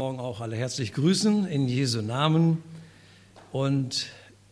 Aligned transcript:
Morgen 0.00 0.20
auch 0.20 0.40
alle 0.40 0.54
herzlich 0.54 0.92
grüßen 0.92 1.48
in 1.48 1.66
Jesu 1.66 2.02
Namen 2.02 2.62
und 3.50 4.06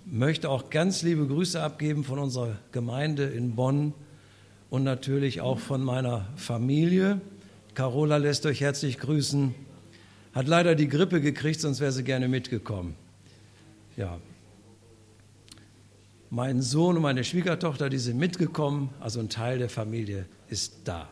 möchte 0.05 0.51
auch 0.51 0.71
ganz 0.71 1.03
liebe 1.03 1.25
Grüße 1.25 1.63
abgeben 1.63 2.03
von 2.03 2.19
unserer 2.19 2.57
Gemeinde 2.73 3.27
in 3.27 3.55
Bonn 3.55 3.95
und 4.71 4.83
natürlich 4.83 5.43
auch 5.43 5.61
von 5.61 5.85
meiner 5.85 6.27
Familie. 6.35 7.21
Carola 7.75 8.17
lässt 8.17 8.45
euch 8.45 8.61
herzlich 8.61 8.99
grüßen. 8.99 9.55
Hat 10.35 10.49
leider 10.49 10.75
die 10.75 10.89
Grippe 10.89 11.21
gekriegt, 11.21 11.61
sonst 11.61 11.79
wäre 11.79 11.93
sie 11.93 12.03
gerne 12.03 12.27
mitgekommen. 12.27 12.97
Ja. 13.97 14.19
Mein 16.29 16.61
Sohn 16.61 16.97
und 16.97 17.03
meine 17.03 17.23
Schwiegertochter, 17.23 17.89
die 17.89 17.99
sind 17.99 18.19
mitgekommen, 18.19 18.91
also 18.99 19.21
ein 19.21 19.29
Teil 19.29 19.59
der 19.61 19.69
Familie 19.69 20.27
ist 20.49 20.81
da. 20.83 21.09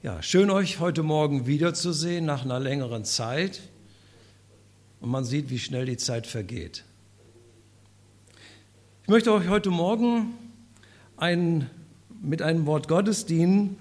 Ja, 0.00 0.22
schön 0.22 0.48
euch 0.48 0.78
heute 0.78 1.02
Morgen 1.02 1.48
wiederzusehen 1.48 2.24
nach 2.24 2.44
einer 2.44 2.60
längeren 2.60 3.04
Zeit. 3.04 3.62
Und 5.00 5.10
man 5.10 5.24
sieht, 5.24 5.50
wie 5.50 5.58
schnell 5.58 5.86
die 5.86 5.96
Zeit 5.96 6.28
vergeht. 6.28 6.84
Ich 9.02 9.08
möchte 9.08 9.32
euch 9.32 9.48
heute 9.48 9.70
Morgen 9.70 10.34
ein, 11.16 11.68
mit 12.22 12.42
einem 12.42 12.64
Wort 12.66 12.86
Gottes 12.86 13.26
dienen, 13.26 13.76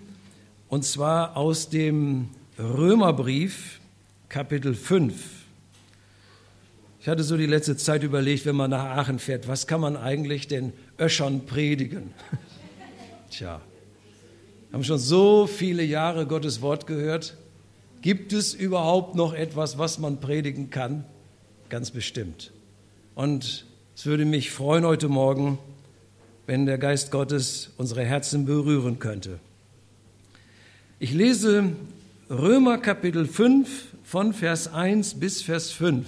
und 0.69 0.83
zwar 0.85 1.37
aus 1.37 1.69
dem 1.69 2.29
Römerbrief, 2.57 3.79
Kapitel 4.27 4.73
5. 4.73 5.13
Ich 6.99 7.07
hatte 7.07 7.21
so 7.21 7.37
die 7.37 7.45
letzte 7.45 7.77
Zeit 7.77 8.01
überlegt, 8.01 8.47
wenn 8.47 8.55
man 8.55 8.71
nach 8.71 8.97
Aachen 8.97 9.19
fährt, 9.19 9.47
was 9.47 9.67
kann 9.67 9.81
man 9.81 9.95
eigentlich 9.95 10.47
den 10.47 10.73
Öschern 10.99 11.45
predigen? 11.45 12.15
Tja, 13.29 13.61
haben 14.71 14.83
schon 14.83 14.97
so 14.97 15.47
viele 15.47 15.83
Jahre 15.83 16.25
Gottes 16.25 16.61
Wort 16.61 16.87
gehört. 16.87 17.35
Gibt 18.01 18.33
es 18.33 18.53
überhaupt 18.53 19.15
noch 19.15 19.33
etwas, 19.33 19.77
was 19.77 19.99
man 19.99 20.19
predigen 20.19 20.69
kann? 20.69 21.03
Ganz 21.69 21.91
bestimmt. 21.91 22.51
Und 23.15 23.65
es 23.95 24.05
würde 24.05 24.25
mich 24.25 24.51
freuen 24.51 24.85
heute 24.85 25.07
Morgen, 25.07 25.57
wenn 26.45 26.65
der 26.65 26.77
Geist 26.77 27.11
Gottes 27.11 27.71
unsere 27.77 28.05
Herzen 28.05 28.45
berühren 28.45 28.99
könnte. 28.99 29.39
Ich 30.99 31.13
lese 31.13 31.71
Römer 32.29 32.77
Kapitel 32.77 33.25
5 33.25 33.85
von 34.03 34.33
Vers 34.33 34.73
1 34.73 35.15
bis 35.15 35.41
Vers 35.41 35.71
5. 35.71 36.07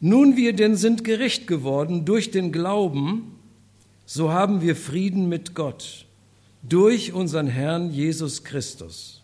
Nun 0.00 0.36
wir 0.36 0.52
denn 0.52 0.76
sind 0.76 1.04
gerecht 1.04 1.46
geworden 1.46 2.04
durch 2.04 2.30
den 2.30 2.52
Glauben, 2.52 3.35
so 4.06 4.32
haben 4.32 4.62
wir 4.62 4.76
Frieden 4.76 5.28
mit 5.28 5.54
Gott 5.54 6.06
durch 6.62 7.12
unseren 7.12 7.48
Herrn 7.48 7.90
Jesus 7.90 8.44
Christus, 8.44 9.22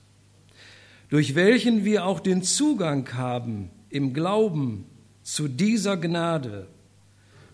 durch 1.08 1.36
welchen 1.36 1.84
wir 1.84 2.04
auch 2.04 2.20
den 2.20 2.42
Zugang 2.42 3.08
haben 3.14 3.70
im 3.90 4.12
Glauben 4.12 4.84
zu 5.22 5.46
dieser 5.46 5.96
Gnade, 5.96 6.66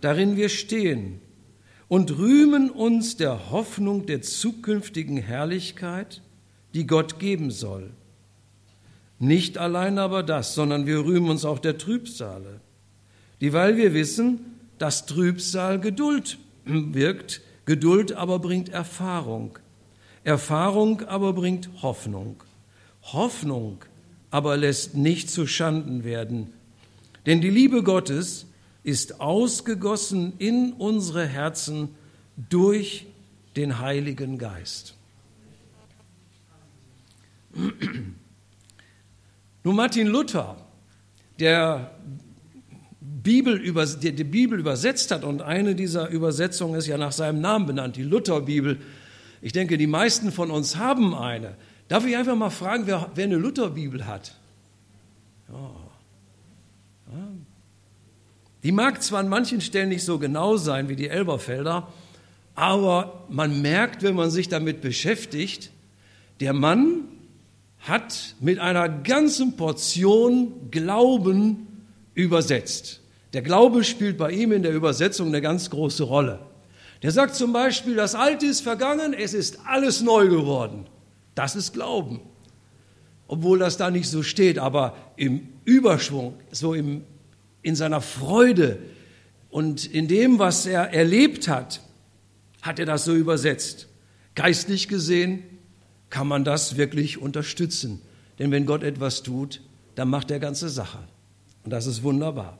darin 0.01 0.37
wir 0.37 0.49
stehen 0.49 1.21
und 1.87 2.17
rühmen 2.19 2.71
uns 2.71 3.17
der 3.17 3.51
Hoffnung 3.51 4.06
der 4.06 4.23
zukünftigen 4.23 5.19
Herrlichkeit, 5.19 6.23
die 6.73 6.87
Gott 6.87 7.19
geben 7.19 7.51
soll. 7.51 7.91
Nicht 9.19 9.59
allein 9.59 9.99
aber 9.99 10.23
das, 10.23 10.55
sondern 10.55 10.87
wir 10.87 11.05
rühmen 11.05 11.29
uns 11.29 11.45
auch 11.45 11.59
der 11.59 11.77
Trübsale, 11.77 12.61
dieweil 13.41 13.77
wir 13.77 13.93
wissen, 13.93 14.41
dass 14.79 15.06
Trübsal 15.06 15.81
Geduld 15.81 16.39
wirkt, 16.69 17.41
Geduld 17.64 18.12
aber 18.12 18.38
bringt 18.38 18.70
Erfahrung. 18.70 19.59
Erfahrung 20.25 21.03
aber 21.03 21.32
bringt 21.32 21.69
Hoffnung. 21.82 22.43
Hoffnung 23.03 23.84
aber 24.31 24.56
lässt 24.56 24.94
nicht 24.94 25.31
zu 25.31 25.47
Schanden 25.47 26.04
werden. 26.04 26.53
Denn 27.26 27.41
die 27.41 27.50
Liebe 27.50 27.82
Gottes 27.82 28.47
ist 28.84 29.20
ausgegossen 29.20 30.32
in 30.38 30.72
unsere 30.72 31.26
Herzen 31.26 31.94
durch 32.48 33.06
den 33.56 33.81
Heiligen 33.81 34.38
Geist. 34.38 34.94
Nun 39.64 39.76
Martin 39.76 40.06
Luther, 40.06 40.56
der 41.38 41.94
Bibel, 43.28 43.61
die, 43.61 44.12
die 44.12 44.25
Bibel 44.25 44.59
übersetzt 44.59 45.11
hat. 45.11 45.22
Und 45.22 45.43
eine 45.43 45.75
dieser 45.75 46.09
Übersetzungen 46.09 46.77
ist 46.77 46.87
ja 46.87 46.97
nach 46.97 47.12
seinem 47.12 47.43
Namen 47.43 47.66
benannt, 47.66 47.97
die 47.97 48.03
Lutherbibel. 48.03 48.78
Ich 49.43 49.53
denke, 49.53 49.77
die 49.77 49.87
meisten 49.87 50.33
von 50.33 50.50
uns 50.50 50.77
haben 50.77 51.15
eine. 51.15 51.55
Darf 51.88 52.06
ich 52.06 52.17
einfach 52.17 52.37
mal 52.37 52.49
fragen, 52.49 52.87
wer, 52.87 53.11
wer 53.15 53.25
eine 53.25 53.37
Lutherbibel 53.37 54.06
hat? 54.06 54.34
Ja. 55.50 55.55
Ja. 57.12 57.28
Die 58.62 58.72
mag 58.72 59.03
zwar 59.03 59.21
an 59.21 59.28
manchen 59.28 59.61
Stellen 59.61 59.91
nicht 59.91 60.05
so 60.05 60.19
genau 60.19 60.56
sein 60.56 60.88
wie 60.88 60.97
die 60.97 61.09
Elberfelder, 61.09 61.87
aber 62.55 63.27
man 63.28 63.61
merkt, 63.61 64.03
wenn 64.03 64.17
man 64.17 64.31
sich 64.31 64.49
damit 64.49 64.81
beschäftigt, 64.81 65.71
der 66.41 66.55
Mann 66.55 67.03
hat 67.81 68.37
mit 68.41 68.59
einer 68.59 68.88
ganzen 68.88 69.56
Portion 69.59 70.71
Glauben 70.71 71.67
übersetzt. 72.15 73.03
Der 73.33 73.43
Glaube 73.43 73.84
spielt 73.84 74.16
bei 74.16 74.31
ihm 74.33 74.53
in 74.53 74.62
der 74.62 74.72
Übersetzung 74.72 75.28
eine 75.28 75.41
ganz 75.41 75.71
große 75.71 76.05
Rolle. 76.05 76.41
Der 77.03 77.12
sagt 77.12 77.34
zum 77.34 77.53
Beispiel, 77.53 77.94
das 77.94 78.15
Alte 78.15 78.47
ist 78.47 78.62
vergangen, 78.62 79.12
es 79.12 79.34
ist 79.34 79.61
alles 79.66 80.00
neu 80.00 80.28
geworden. 80.28 80.87
Das 81.34 81.55
ist 81.55 81.72
Glauben. 81.72 82.21
Obwohl 83.28 83.59
das 83.59 83.77
da 83.77 83.91
nicht 83.91 84.09
so 84.09 84.22
steht, 84.22 84.59
aber 84.59 84.97
im 85.17 85.49
Überschwung, 85.65 86.34
so 86.50 86.75
im, 86.75 87.05
in 87.62 87.77
seiner 87.77 88.00
Freude 88.00 88.78
und 89.50 89.84
in 89.87 90.09
dem, 90.09 90.38
was 90.38 90.67
er 90.67 90.93
erlebt 90.93 91.47
hat, 91.47 91.83
hat 92.62 92.78
er 92.78 92.87
das 92.87 93.05
so 93.05 93.15
übersetzt. 93.15 93.88
Geistlich 94.34 94.88
gesehen 94.88 95.43
kann 96.11 96.27
man 96.27 96.44
das 96.44 96.77
wirklich 96.77 97.19
unterstützen. 97.19 98.00
Denn 98.38 98.50
wenn 98.50 98.67
Gott 98.67 98.83
etwas 98.83 99.22
tut, 99.22 99.61
dann 99.94 100.09
macht 100.09 100.31
er 100.31 100.38
ganze 100.38 100.69
Sache. 100.69 100.99
Und 101.65 101.71
das 101.71 101.87
ist 101.87 102.03
wunderbar. 102.03 102.59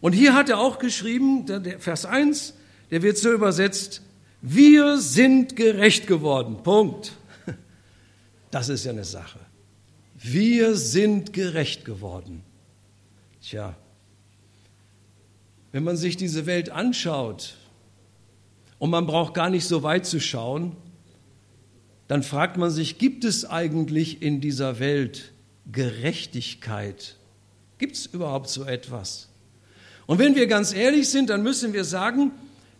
Und 0.00 0.12
hier 0.12 0.34
hat 0.34 0.48
er 0.48 0.58
auch 0.58 0.78
geschrieben, 0.78 1.46
der 1.46 1.78
Vers 1.78 2.04
1, 2.04 2.54
der 2.90 3.02
wird 3.02 3.18
so 3.18 3.32
übersetzt, 3.32 4.02
wir 4.42 4.98
sind 4.98 5.56
gerecht 5.56 6.06
geworden. 6.06 6.62
Punkt. 6.62 7.12
Das 8.50 8.68
ist 8.68 8.84
ja 8.84 8.90
eine 8.90 9.04
Sache. 9.04 9.38
Wir 10.18 10.74
sind 10.74 11.32
gerecht 11.32 11.84
geworden. 11.84 12.42
Tja, 13.40 13.76
wenn 15.70 15.84
man 15.84 15.96
sich 15.96 16.16
diese 16.16 16.46
Welt 16.46 16.70
anschaut 16.70 17.54
und 18.80 18.90
man 18.90 19.06
braucht 19.06 19.34
gar 19.34 19.48
nicht 19.48 19.66
so 19.66 19.84
weit 19.84 20.04
zu 20.04 20.20
schauen, 20.20 20.76
dann 22.08 22.24
fragt 22.24 22.56
man 22.56 22.70
sich, 22.70 22.98
gibt 22.98 23.24
es 23.24 23.48
eigentlich 23.48 24.20
in 24.20 24.40
dieser 24.40 24.80
Welt 24.80 25.32
Gerechtigkeit? 25.70 27.16
Gibt 27.78 27.94
es 27.94 28.06
überhaupt 28.06 28.48
so 28.48 28.64
etwas? 28.64 29.29
Und 30.10 30.18
wenn 30.18 30.34
wir 30.34 30.48
ganz 30.48 30.74
ehrlich 30.74 31.08
sind, 31.08 31.30
dann 31.30 31.44
müssen 31.44 31.72
wir 31.72 31.84
sagen, 31.84 32.32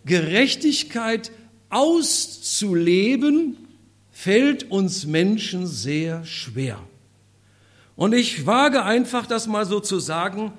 Gerechtigkeit 0.04 1.30
auszuleben 1.68 3.56
fällt 4.10 4.68
uns 4.68 5.06
Menschen 5.06 5.68
sehr 5.68 6.24
schwer. 6.24 6.80
Und 7.94 8.14
ich 8.14 8.46
wage 8.46 8.82
einfach 8.82 9.26
das 9.26 9.46
mal 9.46 9.64
so 9.64 9.78
zu 9.78 10.00
sagen, 10.00 10.50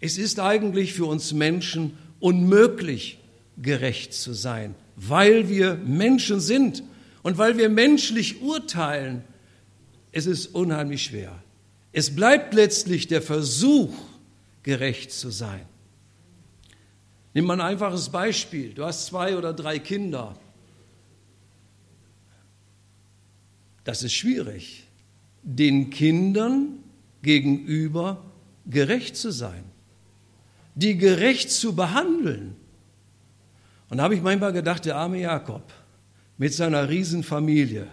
es 0.00 0.16
ist 0.16 0.40
eigentlich 0.40 0.94
für 0.94 1.04
uns 1.04 1.34
Menschen 1.34 1.98
unmöglich, 2.18 3.18
gerecht 3.58 4.14
zu 4.14 4.32
sein, 4.32 4.74
weil 4.96 5.50
wir 5.50 5.74
Menschen 5.74 6.40
sind 6.40 6.82
und 7.24 7.36
weil 7.36 7.58
wir 7.58 7.68
menschlich 7.68 8.40
urteilen. 8.40 9.22
Es 10.12 10.24
ist 10.24 10.46
unheimlich 10.54 11.02
schwer. 11.02 11.42
Es 11.92 12.16
bleibt 12.16 12.54
letztlich 12.54 13.06
der 13.06 13.20
Versuch, 13.20 13.94
gerecht 14.62 15.12
zu 15.12 15.28
sein. 15.28 15.66
Nimm 17.36 17.44
mal 17.44 17.60
ein 17.60 17.60
einfaches 17.60 18.08
Beispiel. 18.08 18.72
Du 18.72 18.82
hast 18.82 19.04
zwei 19.04 19.36
oder 19.36 19.52
drei 19.52 19.78
Kinder. 19.78 20.34
Das 23.84 24.02
ist 24.02 24.14
schwierig, 24.14 24.84
den 25.42 25.90
Kindern 25.90 26.78
gegenüber 27.20 28.24
gerecht 28.64 29.18
zu 29.18 29.30
sein, 29.30 29.64
die 30.76 30.96
gerecht 30.96 31.50
zu 31.50 31.76
behandeln. 31.76 32.56
Und 33.90 33.98
da 33.98 34.04
habe 34.04 34.14
ich 34.14 34.22
manchmal 34.22 34.54
gedacht, 34.54 34.86
der 34.86 34.96
arme 34.96 35.20
Jakob 35.20 35.70
mit 36.38 36.54
seiner 36.54 36.88
Riesenfamilie, 36.88 37.86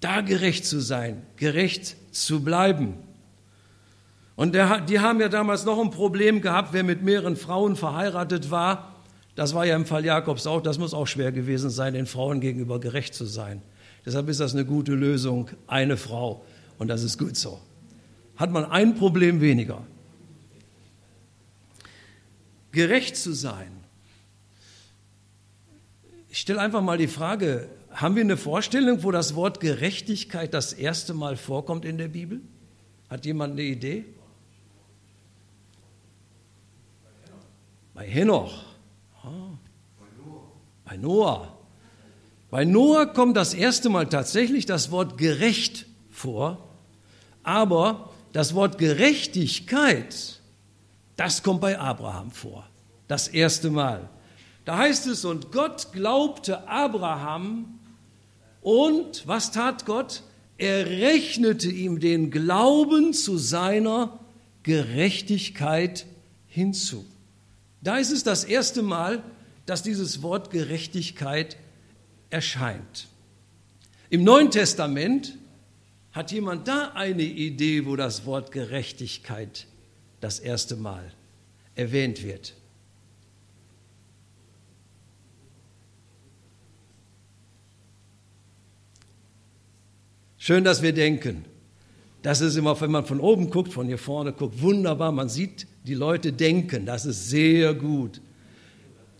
da 0.00 0.22
gerecht 0.22 0.64
zu 0.64 0.80
sein, 0.80 1.26
gerecht 1.36 1.94
zu 2.10 2.42
bleiben. 2.42 2.94
Und 4.36 4.54
der, 4.54 4.82
die 4.82 5.00
haben 5.00 5.20
ja 5.20 5.30
damals 5.30 5.64
noch 5.64 5.80
ein 5.80 5.90
Problem 5.90 6.42
gehabt, 6.42 6.72
wer 6.72 6.84
mit 6.84 7.02
mehreren 7.02 7.36
Frauen 7.36 7.74
verheiratet 7.74 8.50
war. 8.50 8.94
Das 9.34 9.54
war 9.54 9.66
ja 9.66 9.74
im 9.74 9.86
Fall 9.86 10.04
Jakobs 10.04 10.46
auch, 10.46 10.62
das 10.62 10.78
muss 10.78 10.94
auch 10.94 11.06
schwer 11.06 11.32
gewesen 11.32 11.70
sein, 11.70 11.94
den 11.94 12.06
Frauen 12.06 12.40
gegenüber 12.40 12.78
gerecht 12.78 13.14
zu 13.14 13.24
sein. 13.24 13.62
Deshalb 14.04 14.28
ist 14.28 14.40
das 14.40 14.54
eine 14.54 14.64
gute 14.64 14.92
Lösung, 14.92 15.50
eine 15.66 15.96
Frau. 15.96 16.44
Und 16.78 16.88
das 16.88 17.02
ist 17.02 17.18
gut 17.18 17.36
so. 17.36 17.60
Hat 18.36 18.50
man 18.50 18.66
ein 18.66 18.94
Problem 18.94 19.40
weniger. 19.40 19.82
Gerecht 22.72 23.16
zu 23.16 23.32
sein. 23.32 23.72
Ich 26.28 26.38
stelle 26.38 26.60
einfach 26.60 26.82
mal 26.82 26.98
die 26.98 27.08
Frage, 27.08 27.68
haben 27.90 28.14
wir 28.14 28.22
eine 28.22 28.36
Vorstellung, 28.36 29.02
wo 29.02 29.10
das 29.10 29.34
Wort 29.34 29.60
Gerechtigkeit 29.60 30.52
das 30.52 30.74
erste 30.74 31.14
Mal 31.14 31.38
vorkommt 31.38 31.86
in 31.86 31.96
der 31.96 32.08
Bibel? 32.08 32.42
Hat 33.08 33.24
jemand 33.24 33.52
eine 33.52 33.62
Idee? 33.62 34.04
Bei 37.96 38.06
Henoch. 38.06 38.52
Ah. 39.22 39.56
Bei 40.84 40.98
Noah. 40.98 41.56
Bei 42.50 42.66
Noah 42.66 43.06
kommt 43.06 43.38
das 43.38 43.54
erste 43.54 43.88
Mal 43.88 44.06
tatsächlich 44.06 44.66
das 44.66 44.90
Wort 44.90 45.16
gerecht 45.16 45.86
vor, 46.10 46.68
aber 47.42 48.10
das 48.32 48.54
Wort 48.54 48.76
Gerechtigkeit, 48.76 50.40
das 51.16 51.42
kommt 51.42 51.62
bei 51.62 51.78
Abraham 51.78 52.30
vor. 52.30 52.68
Das 53.08 53.28
erste 53.28 53.70
Mal. 53.70 54.10
Da 54.66 54.76
heißt 54.76 55.06
es, 55.06 55.24
und 55.24 55.50
Gott 55.50 55.92
glaubte 55.92 56.68
Abraham 56.68 57.78
und 58.60 59.26
was 59.26 59.52
tat 59.52 59.86
Gott? 59.86 60.22
Er 60.58 60.84
rechnete 60.84 61.70
ihm 61.70 61.98
den 61.98 62.30
Glauben 62.30 63.14
zu 63.14 63.38
seiner 63.38 64.18
Gerechtigkeit 64.64 66.04
hinzu. 66.46 67.06
Da 67.80 67.98
ist 67.98 68.10
es 68.10 68.22
das 68.24 68.44
erste 68.44 68.82
Mal, 68.82 69.22
dass 69.66 69.82
dieses 69.82 70.22
Wort 70.22 70.50
Gerechtigkeit 70.50 71.56
erscheint. 72.30 73.08
Im 74.10 74.24
Neuen 74.24 74.50
Testament 74.50 75.36
hat 76.12 76.32
jemand 76.32 76.66
da 76.68 76.92
eine 76.94 77.22
Idee, 77.22 77.84
wo 77.86 77.96
das 77.96 78.24
Wort 78.24 78.52
Gerechtigkeit 78.52 79.66
das 80.20 80.38
erste 80.38 80.76
Mal 80.76 81.12
erwähnt 81.74 82.22
wird. 82.24 82.54
Schön, 90.38 90.62
dass 90.62 90.80
wir 90.80 90.92
denken. 90.92 91.44
Das 92.22 92.40
ist 92.40 92.56
immer, 92.56 92.80
wenn 92.80 92.92
man 92.92 93.04
von 93.04 93.20
oben 93.20 93.50
guckt, 93.50 93.72
von 93.72 93.88
hier 93.88 93.98
vorne 93.98 94.32
guckt, 94.32 94.62
wunderbar. 94.62 95.10
Man 95.10 95.28
sieht 95.28 95.66
die 95.86 95.94
Leute 95.94 96.32
denken. 96.32 96.86
Das 96.86 97.06
ist 97.06 97.30
sehr 97.30 97.74
gut. 97.74 98.20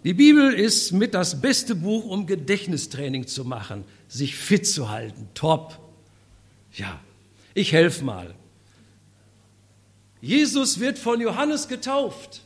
Die 0.05 0.15
Bibel 0.15 0.53
ist 0.53 0.93
mit 0.93 1.15
das 1.15 1.41
beste 1.41 1.75
Buch, 1.75 2.05
um 2.05 2.27
Gedächtnistraining 2.27 3.27
zu 3.27 3.45
machen, 3.45 3.85
sich 4.09 4.37
fit 4.37 4.67
zu 4.67 4.89
halten. 4.89 5.29
Top. 5.35 5.79
Ja, 6.75 7.01
ich 7.55 7.73
helfe 7.73 8.05
mal. 8.05 8.35
Jesus 10.21 10.81
wird 10.81 10.99
von 10.99 11.21
Johannes 11.21 11.69
getauft. 11.69 12.43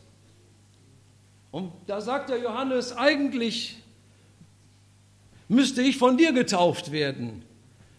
Und 1.50 1.72
da 1.86 2.00
sagt 2.00 2.30
der 2.30 2.38
Johannes, 2.38 2.96
eigentlich 2.96 3.76
müsste 5.48 5.82
ich 5.82 5.98
von 5.98 6.16
dir 6.16 6.32
getauft 6.32 6.92
werden. 6.92 7.42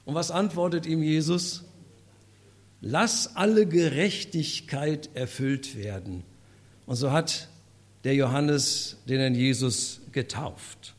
Und 0.06 0.16
was 0.16 0.32
antwortet 0.32 0.86
ihm 0.86 1.04
Jesus? 1.04 1.66
Lass 2.82 3.36
alle 3.36 3.68
Gerechtigkeit 3.68 5.10
erfüllt 5.14 5.78
werden. 5.78 6.24
Und 6.88 6.96
so 6.96 7.12
hat 7.12 7.48
der 8.04 8.16
Johannes 8.16 8.98
den 9.08 9.20
Herrn 9.20 9.36
Jesus 9.36 10.02
getauft. 10.12 10.96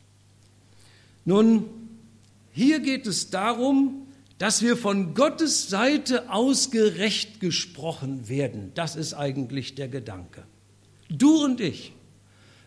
Nun, 1.25 1.65
hier 2.53 2.79
geht 2.79 3.05
es 3.05 3.29
darum, 3.29 4.07
dass 4.37 4.61
wir 4.61 4.77
von 4.77 5.13
Gottes 5.13 5.69
Seite 5.69 6.29
aus 6.29 6.71
gerecht 6.71 7.39
gesprochen 7.39 8.27
werden. 8.29 8.71
Das 8.75 8.95
ist 8.95 9.13
eigentlich 9.13 9.75
der 9.75 9.87
Gedanke. 9.87 10.43
Du 11.09 11.43
und 11.43 11.61
ich, 11.61 11.93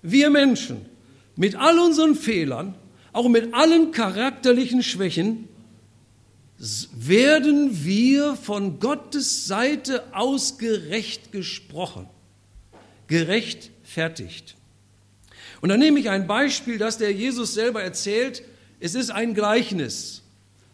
wir 0.03 0.31
Menschen, 0.31 0.87
mit 1.37 1.57
all 1.57 1.79
unseren 1.79 2.15
Fehlern, 2.15 2.75
auch 3.13 3.29
mit 3.29 3.55
allen 3.55 3.91
charakterlichen 3.93 4.83
Schwächen, 4.83 5.49
werden 6.59 7.85
wir 7.85 8.35
von 8.37 8.79
Gottes 8.79 9.47
Seite 9.47 10.03
aus 10.13 10.59
gerecht 10.59 11.33
gesprochen, 11.33 12.09
gerechtfertigt. 13.09 14.57
Und 15.61 15.69
dann 15.69 15.81
nehme 15.81 16.01
ich 16.01 16.11
ein 16.11 16.27
Beispiel, 16.27 16.79
das 16.79 16.99
der 16.99 17.13
Jesus 17.13 17.55
selber 17.55 17.83
erzählt. 17.83 18.43
Es 18.81 18.95
ist 18.95 19.11
ein 19.11 19.35
Gleichnis. 19.35 20.23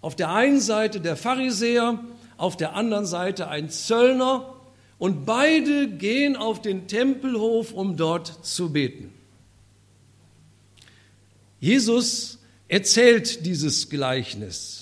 Auf 0.00 0.16
der 0.16 0.30
einen 0.30 0.60
Seite 0.60 1.00
der 1.00 1.16
Pharisäer, 1.16 2.02
auf 2.36 2.56
der 2.56 2.74
anderen 2.74 3.06
Seite 3.06 3.48
ein 3.48 3.70
Zöllner 3.70 4.54
und 4.98 5.24
beide 5.24 5.88
gehen 5.88 6.36
auf 6.36 6.62
den 6.62 6.86
Tempelhof, 6.86 7.72
um 7.72 7.96
dort 7.96 8.44
zu 8.44 8.72
beten. 8.72 9.12
Jesus 11.60 12.38
erzählt 12.68 13.46
dieses 13.46 13.88
Gleichnis. 13.88 14.81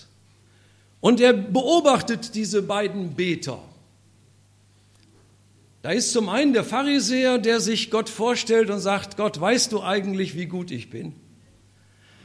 Und 1.01 1.21
er 1.21 1.33
beobachtet 1.33 2.35
diese 2.35 2.63
beiden 2.63 3.15
Beter. 3.15 3.63
Da 5.83 5.91
ist 5.93 6.13
zum 6.13 6.29
einen 6.29 6.53
der 6.53 6.65
Pharisäer, 6.65 7.39
der 7.39 7.61
sich 7.61 7.91
Gott 7.91 8.11
vorstellt 8.11 8.69
und 8.69 8.81
sagt, 8.81 9.17
Gott, 9.17 9.41
weißt 9.41 9.73
du 9.73 9.83
eigentlich, 9.83 10.37
wie 10.37 10.47
gut 10.47 10.71
ich 10.71 10.91
bin? 10.91 11.15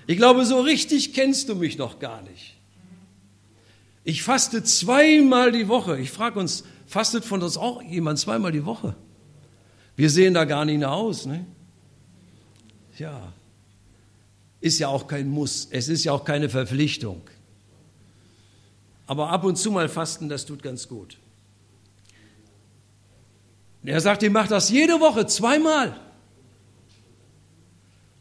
Ich 0.07 0.17
glaube, 0.17 0.45
so 0.45 0.59
richtig 0.59 1.13
kennst 1.13 1.47
du 1.49 1.55
mich 1.55 1.77
noch 1.77 1.99
gar 1.99 2.21
nicht. 2.23 2.55
Ich 4.03 4.23
faste 4.23 4.63
zweimal 4.63 5.51
die 5.51 5.67
Woche. 5.67 5.97
Ich 5.99 6.11
frage 6.11 6.39
uns, 6.39 6.63
fastet 6.85 7.25
von 7.25 7.41
uns 7.41 7.57
auch 7.57 7.81
jemand 7.81 8.19
zweimal 8.19 8.51
die 8.51 8.65
Woche? 8.65 8.95
Wir 9.95 10.09
sehen 10.09 10.33
da 10.33 10.43
gar 10.43 10.65
nicht 10.65 10.83
aus. 10.83 11.25
Ne? 11.25 11.45
Ja, 12.99 13.33
ist 14.59 14.79
ja 14.79 14.89
auch 14.89 15.07
kein 15.07 15.29
Muss. 15.29 15.69
Es 15.71 15.87
ist 15.87 16.03
ja 16.03 16.11
auch 16.11 16.25
keine 16.25 16.49
Verpflichtung. 16.49 17.21
Aber 19.07 19.29
ab 19.29 19.43
und 19.43 19.55
zu 19.55 19.71
mal 19.71 19.89
fasten, 19.89 20.29
das 20.29 20.45
tut 20.45 20.63
ganz 20.63 20.87
gut. 20.87 21.17
Er 23.83 24.01
sagt, 24.01 24.23
ich 24.23 24.31
mache 24.31 24.49
das 24.49 24.69
jede 24.69 24.99
Woche 24.99 25.27
zweimal. 25.27 25.99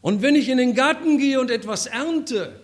Und 0.01 0.21
wenn 0.21 0.35
ich 0.35 0.49
in 0.49 0.59
den 0.59 0.75
Garten 0.75 1.17
gehe 1.17 1.39
und 1.39 1.49
etwas 1.49 1.87
ernte, 1.87 2.59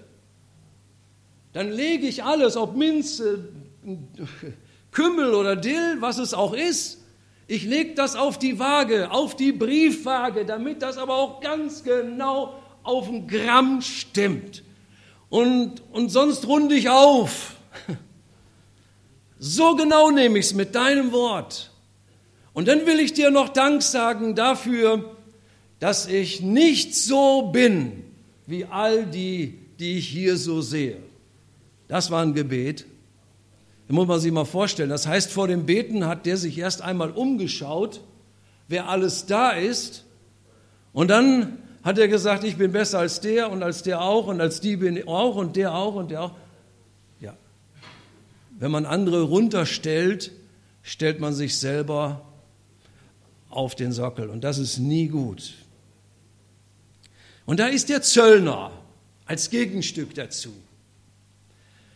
dann 1.54 1.72
lege 1.72 2.08
ich 2.08 2.24
alles, 2.24 2.56
ob 2.56 2.76
Minze, 2.76 3.50
Kümmel 4.92 5.34
oder 5.34 5.56
Dill, 5.56 5.98
was 6.00 6.20
es 6.20 6.36
auch 6.36 6.54
ist, 6.54 7.00
ich 7.48 7.66
lege 7.66 7.96
das 7.96 8.16
auf 8.16 8.40
die 8.40 8.60
Waage, 8.60 9.12
auf 9.12 9.36
die 9.36 9.52
Briefwaage, 9.52 10.46
damit 10.46 10.82
das 10.82 10.98
aber 10.98 11.16
auch 11.16 11.42
ganz 11.42 11.84
genau 11.84 12.62
auf 12.84 13.10
ein 13.10 13.28
Gramm 13.28 13.82
stimmt. 13.82 14.64
Und, 15.30 15.82
und 15.92 16.10
sonst 16.10 16.48
runde 16.48 16.76
ich 16.76 16.90
auf. 16.90 17.56
So 19.44 19.76
genau 19.76 20.12
nehme 20.12 20.38
ich 20.38 20.46
es 20.46 20.54
mit 20.54 20.76
deinem 20.76 21.12
Wort. 21.12 21.72
Und 22.54 22.68
dann 22.68 22.86
will 22.86 23.00
ich 23.00 23.14
dir 23.14 23.32
noch 23.32 23.50
Dank 23.50 23.82
sagen 23.82 24.36
dafür, 24.36 25.16
dass 25.80 26.06
ich 26.06 26.42
nicht 26.42 26.94
so 26.94 27.48
bin 27.48 28.04
wie 28.46 28.66
all 28.66 29.08
die, 29.08 29.58
die 29.80 29.98
ich 29.98 30.08
hier 30.08 30.38
so 30.38 30.62
sehe. 30.62 30.98
Das 31.88 32.12
war 32.12 32.22
ein 32.22 32.36
Gebet. 32.36 32.86
Da 33.88 33.96
muss 33.96 34.08
man 34.08 34.20
sich 34.20 34.32
mal 34.32 34.46
vorstellen. 34.46 34.92
Das 34.92 35.08
heißt, 35.08 35.32
vor 35.32 35.48
dem 35.48 35.66
Beten 35.66 36.06
hat 36.06 36.28
der 36.28 36.38
sich 36.38 36.60
erst 36.60 36.84
einmal 36.84 37.10
umgeschaut, 37.10 38.02
wer 38.68 38.90
alles 38.90 39.26
da 39.26 39.54
ist. 39.54 40.06
Und 40.94 41.10
dann 41.10 41.58
hat 41.82 41.98
er 41.98 42.08
gesagt, 42.08 42.44
ich 42.44 42.58
bin 42.58 42.74
besser 42.74 43.00
als 43.00 43.22
der 43.22 43.50
und 43.50 43.64
als 43.64 43.82
der 43.82 44.02
auch 44.02 44.28
und 44.28 44.40
als 44.40 44.62
die 44.62 44.76
bin 44.76 44.98
ich 44.98 45.08
auch 45.08 45.36
und 45.36 45.56
der 45.56 45.74
auch 45.74 45.96
und 45.96 46.12
der 46.12 46.22
auch. 46.22 46.32
Wenn 48.62 48.70
man 48.70 48.86
andere 48.86 49.24
runterstellt, 49.24 50.32
stellt 50.84 51.20
man 51.20 51.34
sich 51.34 51.58
selber 51.58 52.32
auf 53.50 53.74
den 53.74 53.92
Sockel 53.92 54.30
und 54.30 54.44
das 54.44 54.60
ist 54.60 54.78
nie 54.78 55.08
gut. 55.08 55.56
Und 57.48 57.60
da 57.60 57.66
ist 57.66 57.90
der 57.90 58.04
Zöllner 58.04 58.72
als 59.26 59.50
Gegenstück 59.50 60.14
dazu. 60.14 60.54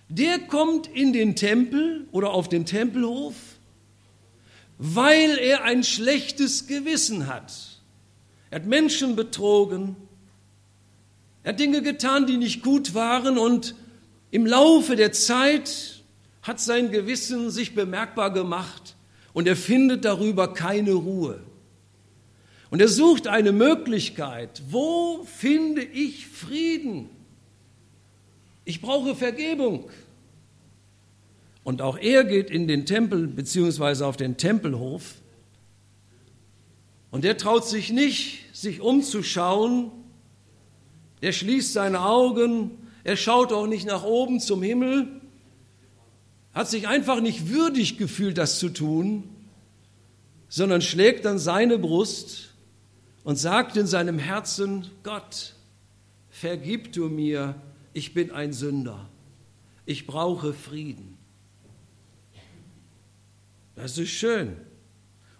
Der 0.09 0.39
kommt 0.39 0.87
in 0.87 1.13
den 1.13 1.35
Tempel 1.35 2.07
oder 2.11 2.31
auf 2.31 2.49
den 2.49 2.65
Tempelhof, 2.65 3.35
weil 4.79 5.37
er 5.37 5.65
ein 5.65 5.83
schlechtes 5.83 6.65
Gewissen 6.65 7.27
hat. 7.27 7.53
Er 8.49 8.61
hat 8.61 8.65
Menschen 8.65 9.15
betrogen, 9.15 9.95
er 11.43 11.53
hat 11.53 11.59
Dinge 11.59 11.83
getan, 11.83 12.25
die 12.25 12.37
nicht 12.37 12.63
gut 12.63 12.95
waren 12.95 13.37
und 13.37 13.75
im 14.31 14.47
Laufe 14.47 14.95
der 14.95 15.11
Zeit 15.11 15.94
hat 16.45 16.59
sein 16.59 16.91
Gewissen 16.91 17.49
sich 17.49 17.73
bemerkbar 17.73 18.31
gemacht 18.31 18.95
und 19.33 19.47
er 19.47 19.55
findet 19.55 20.05
darüber 20.05 20.53
keine 20.53 20.93
Ruhe. 20.93 21.39
Und 22.69 22.81
er 22.81 22.87
sucht 22.87 23.25
eine 23.25 23.51
Möglichkeit. 23.51 24.61
Wo 24.69 25.23
finde 25.23 25.81
ich 25.81 26.27
Frieden? 26.27 27.09
Ich 28.63 28.79
brauche 28.79 29.15
Vergebung. 29.15 29.89
Und 31.63 31.81
auch 31.81 31.97
er 31.97 32.23
geht 32.23 32.51
in 32.51 32.67
den 32.67 32.85
Tempel 32.85 33.25
beziehungsweise 33.25 34.05
auf 34.05 34.15
den 34.15 34.37
Tempelhof. 34.37 35.15
Und 37.09 37.25
er 37.25 37.37
traut 37.37 37.65
sich 37.67 37.91
nicht, 37.91 38.55
sich 38.55 38.81
umzuschauen. 38.81 39.89
Er 41.21 41.31
schließt 41.31 41.73
seine 41.73 42.01
Augen. 42.01 42.69
Er 43.03 43.17
schaut 43.17 43.51
auch 43.51 43.65
nicht 43.65 43.87
nach 43.87 44.03
oben 44.03 44.39
zum 44.39 44.61
Himmel. 44.61 45.14
Hat 46.55 46.69
sich 46.69 46.87
einfach 46.87 47.19
nicht 47.19 47.49
würdig 47.49 47.97
gefühlt, 47.97 48.37
das 48.37 48.59
zu 48.59 48.69
tun, 48.69 49.25
sondern 50.47 50.81
schlägt 50.81 51.25
dann 51.25 51.37
seine 51.37 51.77
Brust 51.77 52.53
und 53.25 53.35
sagt 53.35 53.75
in 53.75 53.87
seinem 53.87 54.17
Herzen, 54.17 54.87
Gott, 55.03 55.53
vergib 56.29 56.93
du 56.93 57.09
mir, 57.09 57.55
ich 57.91 58.13
bin 58.13 58.31
ein 58.31 58.53
Sünder. 58.53 59.09
Ich 59.85 60.07
brauche 60.07 60.53
Frieden. 60.53 61.17
Das 63.75 63.97
ist 63.97 64.09
schön. 64.09 64.55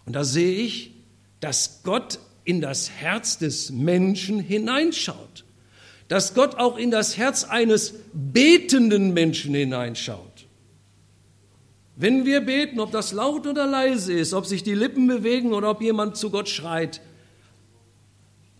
Und 0.04 0.12
da 0.12 0.22
sehe 0.22 0.58
ich, 0.58 0.92
dass 1.40 1.82
Gott 1.82 2.18
in 2.44 2.60
das 2.60 2.90
Herz 2.90 3.38
des 3.38 3.70
Menschen 3.70 4.38
hineinschaut. 4.38 5.44
Dass 6.08 6.34
Gott 6.34 6.56
auch 6.56 6.76
in 6.76 6.90
das 6.90 7.16
Herz 7.16 7.44
eines 7.44 7.94
betenden 8.12 9.14
Menschen 9.14 9.54
hineinschaut. 9.54 10.25
Wenn 11.96 12.26
wir 12.26 12.42
beten, 12.42 12.78
ob 12.78 12.92
das 12.92 13.12
laut 13.12 13.46
oder 13.46 13.66
leise 13.66 14.12
ist, 14.12 14.34
ob 14.34 14.44
sich 14.44 14.62
die 14.62 14.74
Lippen 14.74 15.06
bewegen 15.06 15.54
oder 15.54 15.70
ob 15.70 15.80
jemand 15.80 16.18
zu 16.18 16.30
Gott 16.30 16.48
schreit, 16.48 17.00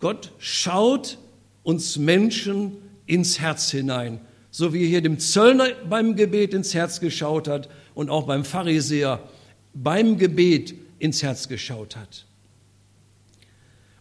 Gott 0.01 0.33
schaut 0.39 1.19
uns 1.63 1.99
Menschen 1.99 2.79
ins 3.05 3.39
Herz 3.39 3.71
hinein, 3.71 4.21
so 4.51 4.73
wie 4.73 4.85
er 4.85 4.89
hier 4.89 5.03
dem 5.03 5.19
Zöllner 5.19 5.69
beim 5.89 6.17
Gebet 6.17 6.55
ins 6.55 6.73
Herz 6.73 6.99
geschaut 6.99 7.47
hat 7.47 7.69
und 7.95 8.09
auch 8.09 8.27
beim 8.27 8.45
Pharisäer 8.45 9.23
beim 9.75 10.17
Gebet 10.17 10.75
ins 10.99 11.23
Herz 11.23 11.47
geschaut 11.49 11.95
hat. 11.95 12.25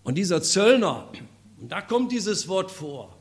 Und 0.04 0.16
dieser 0.16 0.42
Zöllner, 0.42 1.10
und 1.60 1.72
da 1.72 1.82
kommt 1.82 2.14
dieses 2.14 2.48
Wort 2.48 2.72
vor, 2.72 3.18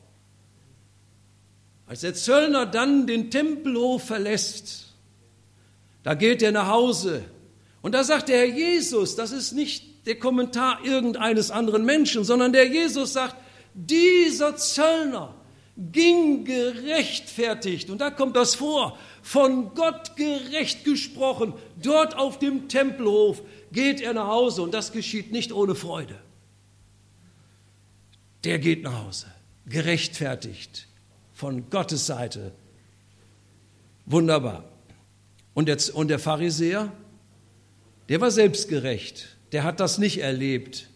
als 1.87 2.01
der 2.01 2.13
Zöllner 2.13 2.65
dann 2.65 3.05
den 3.05 3.31
Tempelhof 3.31 4.03
verlässt, 4.03 4.84
da 6.05 6.13
geht 6.13 6.43
er 6.43 6.51
nach 6.51 6.67
Hause. 6.67 7.23
Und 7.81 7.93
da 7.93 8.03
sagt 8.03 8.29
der 8.29 8.37
Herr 8.37 8.45
Jesus, 8.45 9.15
das 9.15 9.31
ist 9.31 9.53
nicht 9.53 10.05
der 10.05 10.19
Kommentar 10.19 10.85
irgendeines 10.85 11.49
anderen 11.49 11.83
Menschen, 11.83 12.23
sondern 12.23 12.53
der 12.53 12.67
Jesus 12.67 13.13
sagt, 13.13 13.35
dieser 13.73 14.55
Zöllner 14.55 15.33
ging 15.75 16.45
gerechtfertigt, 16.45 17.89
und 17.89 18.01
da 18.01 18.11
kommt 18.11 18.35
das 18.35 18.53
vor, 18.53 18.99
von 19.23 19.73
Gott 19.73 20.15
gerecht 20.15 20.85
gesprochen, 20.85 21.53
dort 21.81 22.15
auf 22.15 22.37
dem 22.37 22.69
Tempelhof 22.69 23.41
geht 23.71 23.99
er 23.99 24.13
nach 24.13 24.27
Hause. 24.27 24.61
Und 24.61 24.75
das 24.75 24.91
geschieht 24.91 25.31
nicht 25.31 25.51
ohne 25.51 25.73
Freude. 25.73 26.19
Der 28.43 28.59
geht 28.59 28.83
nach 28.83 29.05
Hause, 29.05 29.25
gerechtfertigt. 29.65 30.87
Von 31.33 31.67
Gottes 31.71 32.05
Seite. 32.05 32.51
Wunderbar. 34.05 34.74
Und 35.55 35.67
der, 35.67 35.77
und 35.93 36.09
der 36.09 36.19
Pharisäer, 36.19 36.91
der 38.09 38.21
war 38.21 38.29
selbstgerecht, 38.29 39.37
der 39.53 39.63
hat 39.63 39.79
das 39.79 39.97
nicht 39.97 40.19
erlebt. 40.19 40.89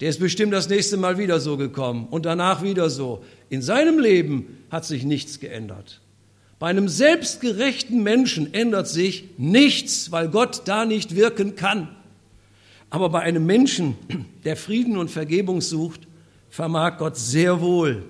Der 0.00 0.10
ist 0.10 0.20
bestimmt 0.20 0.52
das 0.52 0.68
nächste 0.68 0.96
Mal 0.96 1.16
wieder 1.16 1.40
so 1.40 1.56
gekommen 1.56 2.08
und 2.10 2.26
danach 2.26 2.62
wieder 2.62 2.90
so. 2.90 3.24
In 3.48 3.62
seinem 3.62 3.98
Leben 3.98 4.58
hat 4.70 4.84
sich 4.84 5.04
nichts 5.04 5.40
geändert. 5.40 6.00
Bei 6.58 6.66
einem 6.68 6.88
selbstgerechten 6.88 8.02
Menschen 8.02 8.52
ändert 8.52 8.88
sich 8.88 9.24
nichts, 9.38 10.10
weil 10.12 10.28
Gott 10.28 10.62
da 10.66 10.84
nicht 10.84 11.16
wirken 11.16 11.54
kann. 11.54 11.88
Aber 12.90 13.10
bei 13.10 13.20
einem 13.20 13.46
Menschen, 13.46 13.96
der 14.44 14.56
Frieden 14.56 14.96
und 14.96 15.10
Vergebung 15.10 15.60
sucht, 15.60 16.00
vermag 16.48 16.98
Gott 16.98 17.16
sehr 17.16 17.60
wohl 17.60 18.04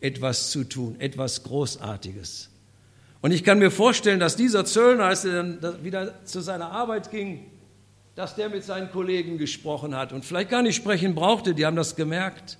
etwas 0.00 0.50
zu 0.50 0.64
tun, 0.64 0.96
etwas 0.98 1.44
Großartiges. 1.44 2.50
Und 3.20 3.32
ich 3.32 3.42
kann 3.42 3.58
mir 3.58 3.70
vorstellen, 3.70 4.20
dass 4.20 4.36
dieser 4.36 4.64
Zöllner, 4.64 5.04
als 5.04 5.24
er 5.24 5.42
dann 5.42 5.84
wieder 5.84 6.24
zu 6.24 6.40
seiner 6.40 6.70
Arbeit 6.70 7.10
ging, 7.10 7.46
dass 8.14 8.34
der 8.34 8.48
mit 8.48 8.64
seinen 8.64 8.90
Kollegen 8.90 9.38
gesprochen 9.38 9.96
hat 9.96 10.12
und 10.12 10.24
vielleicht 10.24 10.50
gar 10.50 10.62
nicht 10.62 10.76
sprechen 10.76 11.14
brauchte, 11.14 11.54
die 11.54 11.66
haben 11.66 11.76
das 11.76 11.96
gemerkt. 11.96 12.58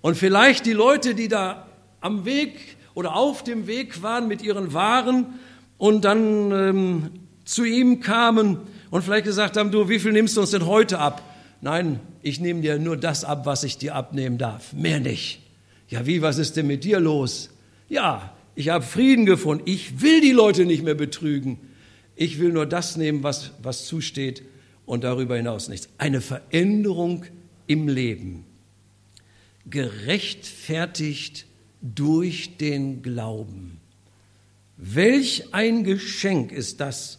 Und 0.00 0.16
vielleicht 0.16 0.66
die 0.66 0.72
Leute, 0.72 1.14
die 1.14 1.28
da 1.28 1.66
am 2.00 2.24
Weg 2.24 2.76
oder 2.94 3.14
auf 3.14 3.44
dem 3.44 3.66
Weg 3.66 4.02
waren 4.02 4.28
mit 4.28 4.42
ihren 4.42 4.72
Waren 4.72 5.38
und 5.78 6.04
dann 6.04 6.50
ähm, 6.50 7.10
zu 7.44 7.64
ihm 7.64 8.00
kamen 8.00 8.58
und 8.90 9.02
vielleicht 9.02 9.24
gesagt 9.24 9.56
haben, 9.56 9.70
du, 9.70 9.88
wie 9.88 9.98
viel 9.98 10.12
nimmst 10.12 10.36
du 10.36 10.40
uns 10.40 10.50
denn 10.50 10.66
heute 10.66 10.98
ab? 10.98 11.22
Nein, 11.60 12.00
ich 12.22 12.40
nehme 12.40 12.60
dir 12.60 12.78
nur 12.78 12.96
das 12.96 13.24
ab, 13.24 13.46
was 13.46 13.64
ich 13.64 13.78
dir 13.78 13.94
abnehmen 13.94 14.38
darf, 14.38 14.72
mehr 14.72 15.00
nicht. 15.00 15.40
Ja, 15.88 16.06
wie, 16.06 16.22
was 16.22 16.38
ist 16.38 16.56
denn 16.56 16.66
mit 16.66 16.84
dir 16.84 16.98
los? 16.98 17.50
Ja, 17.88 18.32
ich 18.54 18.68
habe 18.68 18.84
Frieden 18.84 19.26
gefunden. 19.26 19.64
Ich 19.66 20.00
will 20.02 20.20
die 20.20 20.32
Leute 20.32 20.64
nicht 20.66 20.82
mehr 20.82 20.94
betrügen. 20.94 21.58
Ich 22.16 22.38
will 22.38 22.52
nur 22.52 22.66
das 22.66 22.96
nehmen, 22.96 23.22
was, 23.22 23.52
was 23.62 23.86
zusteht 23.86 24.42
und 24.84 25.04
darüber 25.04 25.36
hinaus 25.36 25.68
nichts. 25.68 25.88
Eine 25.98 26.20
Veränderung 26.20 27.24
im 27.66 27.88
Leben. 27.88 28.44
Gerechtfertigt 29.68 31.46
durch 31.80 32.56
den 32.58 33.02
Glauben. 33.02 33.80
Welch 34.76 35.52
ein 35.52 35.84
Geschenk 35.84 36.52
ist 36.52 36.80
das. 36.80 37.18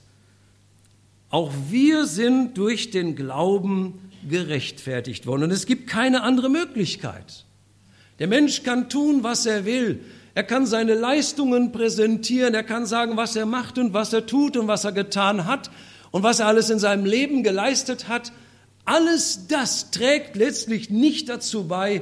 Auch 1.29 1.51
wir 1.69 2.05
sind 2.05 2.57
durch 2.57 2.91
den 2.91 3.15
Glauben 3.15 4.11
gerechtfertigt 4.29 5.25
worden. 5.25 5.43
Und 5.43 5.51
es 5.51 5.65
gibt 5.65 5.87
keine 5.87 6.21
andere 6.21 6.49
Möglichkeit. 6.49 7.45
Der 8.19 8.27
Mensch 8.27 8.63
kann 8.63 8.89
tun, 8.89 9.23
was 9.23 9.45
er 9.45 9.65
will. 9.65 10.01
Er 10.35 10.43
kann 10.43 10.65
seine 10.65 10.95
Leistungen 10.95 11.71
präsentieren. 11.71 12.53
Er 12.53 12.63
kann 12.63 12.85
sagen, 12.85 13.17
was 13.17 13.35
er 13.35 13.45
macht 13.45 13.77
und 13.77 13.93
was 13.93 14.13
er 14.13 14.25
tut 14.25 14.57
und 14.57 14.67
was 14.67 14.83
er 14.83 14.91
getan 14.91 15.45
hat 15.45 15.69
und 16.11 16.23
was 16.23 16.39
er 16.39 16.47
alles 16.47 16.69
in 16.69 16.79
seinem 16.79 17.05
Leben 17.05 17.43
geleistet 17.43 18.07
hat. 18.07 18.31
Alles 18.85 19.47
das 19.47 19.91
trägt 19.91 20.35
letztlich 20.35 20.89
nicht 20.89 21.29
dazu 21.29 21.67
bei, 21.67 22.01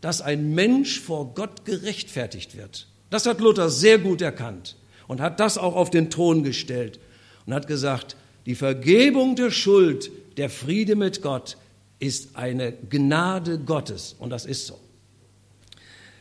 dass 0.00 0.20
ein 0.20 0.54
Mensch 0.54 1.00
vor 1.00 1.34
Gott 1.34 1.64
gerechtfertigt 1.64 2.56
wird. 2.56 2.86
Das 3.08 3.26
hat 3.26 3.40
Luther 3.40 3.70
sehr 3.70 3.98
gut 3.98 4.22
erkannt 4.22 4.76
und 5.08 5.20
hat 5.20 5.40
das 5.40 5.58
auch 5.58 5.74
auf 5.74 5.90
den 5.90 6.10
Thron 6.10 6.44
gestellt 6.44 7.00
und 7.46 7.54
hat 7.54 7.66
gesagt, 7.66 8.16
die 8.46 8.54
Vergebung 8.54 9.36
der 9.36 9.50
Schuld, 9.50 10.10
der 10.36 10.48
Friede 10.48 10.96
mit 10.96 11.22
Gott 11.22 11.56
ist 11.98 12.36
eine 12.36 12.72
Gnade 12.72 13.58
Gottes 13.58 14.14
und 14.18 14.30
das 14.30 14.46
ist 14.46 14.66
so. 14.66 14.78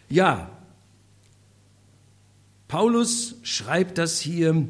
Ja, 0.10 0.50
Paulus 2.70 3.36
schreibt 3.42 3.98
das 3.98 4.22
hier 4.22 4.68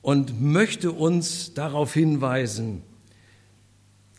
und 0.00 0.40
möchte 0.40 0.92
uns 0.92 1.52
darauf 1.52 1.92
hinweisen, 1.92 2.82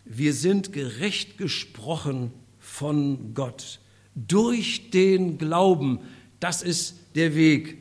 wir 0.04 0.34
sind 0.34 0.74
gerecht 0.74 1.38
gesprochen 1.38 2.32
von 2.60 3.34
Gott. 3.34 3.80
Durch 4.14 4.92
den 4.92 5.38
Glauben. 5.38 6.00
Das 6.40 6.62
ist 6.62 6.96
der 7.16 7.34
Weg. 7.34 7.78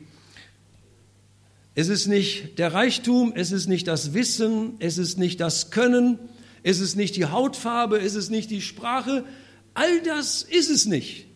Es 1.75 1.89
ist 1.89 2.07
nicht 2.07 2.57
der 2.57 2.73
Reichtum, 2.73 3.33
es 3.35 3.51
ist 3.51 3.67
nicht 3.67 3.87
das 3.87 4.13
Wissen, 4.13 4.75
es 4.79 4.97
ist 4.97 5.17
nicht 5.17 5.41
das 5.41 5.71
Können, 5.71 6.19
es 6.63 6.79
ist 6.79 6.95
nicht 6.95 7.17
die 7.17 7.25
Hautfarbe, 7.25 7.99
es 7.99 8.15
ist 8.15 8.29
nicht 8.29 8.49
die 8.49 8.61
Sprache. 8.61 9.25
All 9.73 10.01
das 10.03 10.41
ist 10.41 10.69
es 10.69 10.85
nicht, 10.85 11.27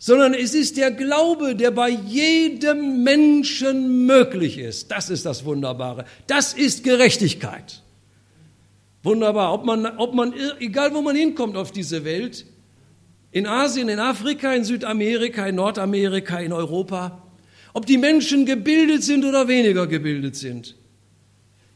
sondern 0.00 0.32
es 0.32 0.54
ist 0.54 0.78
der 0.78 0.90
Glaube, 0.90 1.54
der 1.54 1.70
bei 1.70 1.90
jedem 1.90 3.04
Menschen 3.04 4.06
möglich 4.06 4.56
ist. 4.56 4.90
Das 4.90 5.10
ist 5.10 5.26
das 5.26 5.44
Wunderbare. 5.44 6.06
Das 6.26 6.54
ist 6.54 6.84
Gerechtigkeit. 6.84 7.82
Wunderbar, 9.02 9.52
ob 9.52 9.66
man, 9.66 9.84
ob 9.98 10.14
man, 10.14 10.32
egal 10.58 10.94
wo 10.94 11.02
man 11.02 11.14
hinkommt 11.14 11.54
auf 11.54 11.70
diese 11.70 12.06
Welt, 12.06 12.46
in 13.30 13.46
Asien, 13.46 13.90
in 13.90 13.98
Afrika, 13.98 14.54
in 14.54 14.64
Südamerika, 14.64 15.46
in 15.46 15.56
Nordamerika, 15.56 16.40
in 16.40 16.54
Europa. 16.54 17.22
Ob 17.74 17.84
die 17.84 17.98
Menschen 17.98 18.46
gebildet 18.46 19.04
sind 19.04 19.26
oder 19.26 19.48
weniger 19.48 19.86
gebildet 19.86 20.34
sind. 20.34 20.76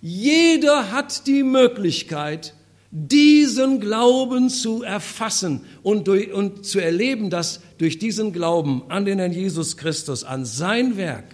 Jeder 0.01 0.91
hat 0.93 1.27
die 1.27 1.43
Möglichkeit, 1.43 2.55
diesen 2.91 3.81
Glauben 3.81 4.49
zu 4.49 4.83
erfassen 4.83 5.67
und, 5.83 6.09
durch, 6.09 6.33
und 6.33 6.65
zu 6.65 6.79
erleben, 6.79 7.29
dass 7.29 7.61
durch 7.79 7.99
diesen 7.99 8.33
Glauben 8.33 8.91
an 8.91 9.05
den 9.05 9.19
Herrn 9.19 9.33
Jesus 9.33 9.77
Christus, 9.77 10.25
an 10.25 10.45
sein 10.45 10.97
Werk, 10.97 11.25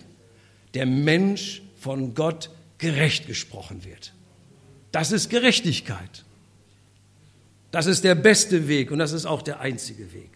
der 0.74 0.86
Mensch 0.86 1.62
von 1.76 2.14
Gott 2.14 2.50
gerecht 2.78 3.26
gesprochen 3.26 3.84
wird. 3.84 4.12
Das 4.92 5.12
ist 5.12 5.30
Gerechtigkeit. 5.30 6.24
Das 7.70 7.86
ist 7.86 8.02
der 8.02 8.14
beste 8.14 8.68
Weg 8.68 8.90
und 8.90 8.98
das 8.98 9.12
ist 9.12 9.26
auch 9.26 9.42
der 9.42 9.60
einzige 9.60 10.12
Weg. 10.12 10.30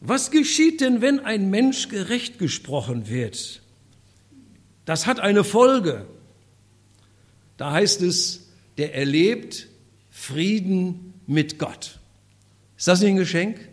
Was 0.00 0.30
geschieht 0.30 0.80
denn, 0.80 1.02
wenn 1.02 1.20
ein 1.20 1.50
Mensch 1.50 1.88
gerecht 1.88 2.38
gesprochen 2.38 3.08
wird? 3.08 3.60
das 4.90 5.06
hat 5.06 5.20
eine 5.20 5.44
Folge. 5.44 6.04
Da 7.56 7.70
heißt 7.70 8.02
es, 8.02 8.48
der 8.76 8.92
erlebt 8.92 9.68
Frieden 10.10 11.14
mit 11.28 11.60
Gott. 11.60 12.00
Ist 12.76 12.88
das 12.88 13.00
nicht 13.00 13.10
ein 13.10 13.16
Geschenk? 13.16 13.68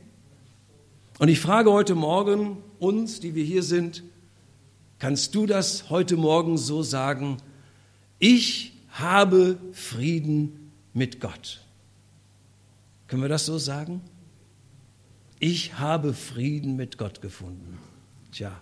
Und 1.20 1.30
ich 1.30 1.40
frage 1.40 1.72
heute 1.72 1.96
Morgen 1.96 2.58
uns, 2.80 3.20
die 3.20 3.34
wir 3.34 3.44
hier 3.44 3.64
sind, 3.64 4.04
kannst 5.00 5.34
du 5.34 5.46
das 5.46 5.90
heute 5.90 6.16
Morgen 6.16 6.58
so 6.58 6.84
sagen? 6.84 7.38
Ich 8.20 8.74
habe 8.90 9.58
Frieden 9.74 10.72
mit 10.94 11.20
Gott. 11.20 11.62
Können 13.08 13.22
wir 13.22 13.30
das 13.30 13.46
so 13.46 13.58
sagen? 13.58 14.02
Ich 15.40 15.80
habe 15.80 16.14
Frieden 16.14 16.76
mit 16.76 16.98
Gott 16.98 17.22
gefunden. 17.22 17.78
Tja. 18.32 18.60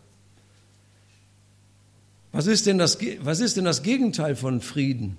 Was 2.32 2.48
ist 2.48 2.66
denn 2.66 2.78
das, 2.78 2.98
was 3.22 3.40
ist 3.40 3.58
denn 3.58 3.66
das 3.66 3.82
Gegenteil 3.82 4.36
von 4.36 4.62
Frieden? 4.62 5.18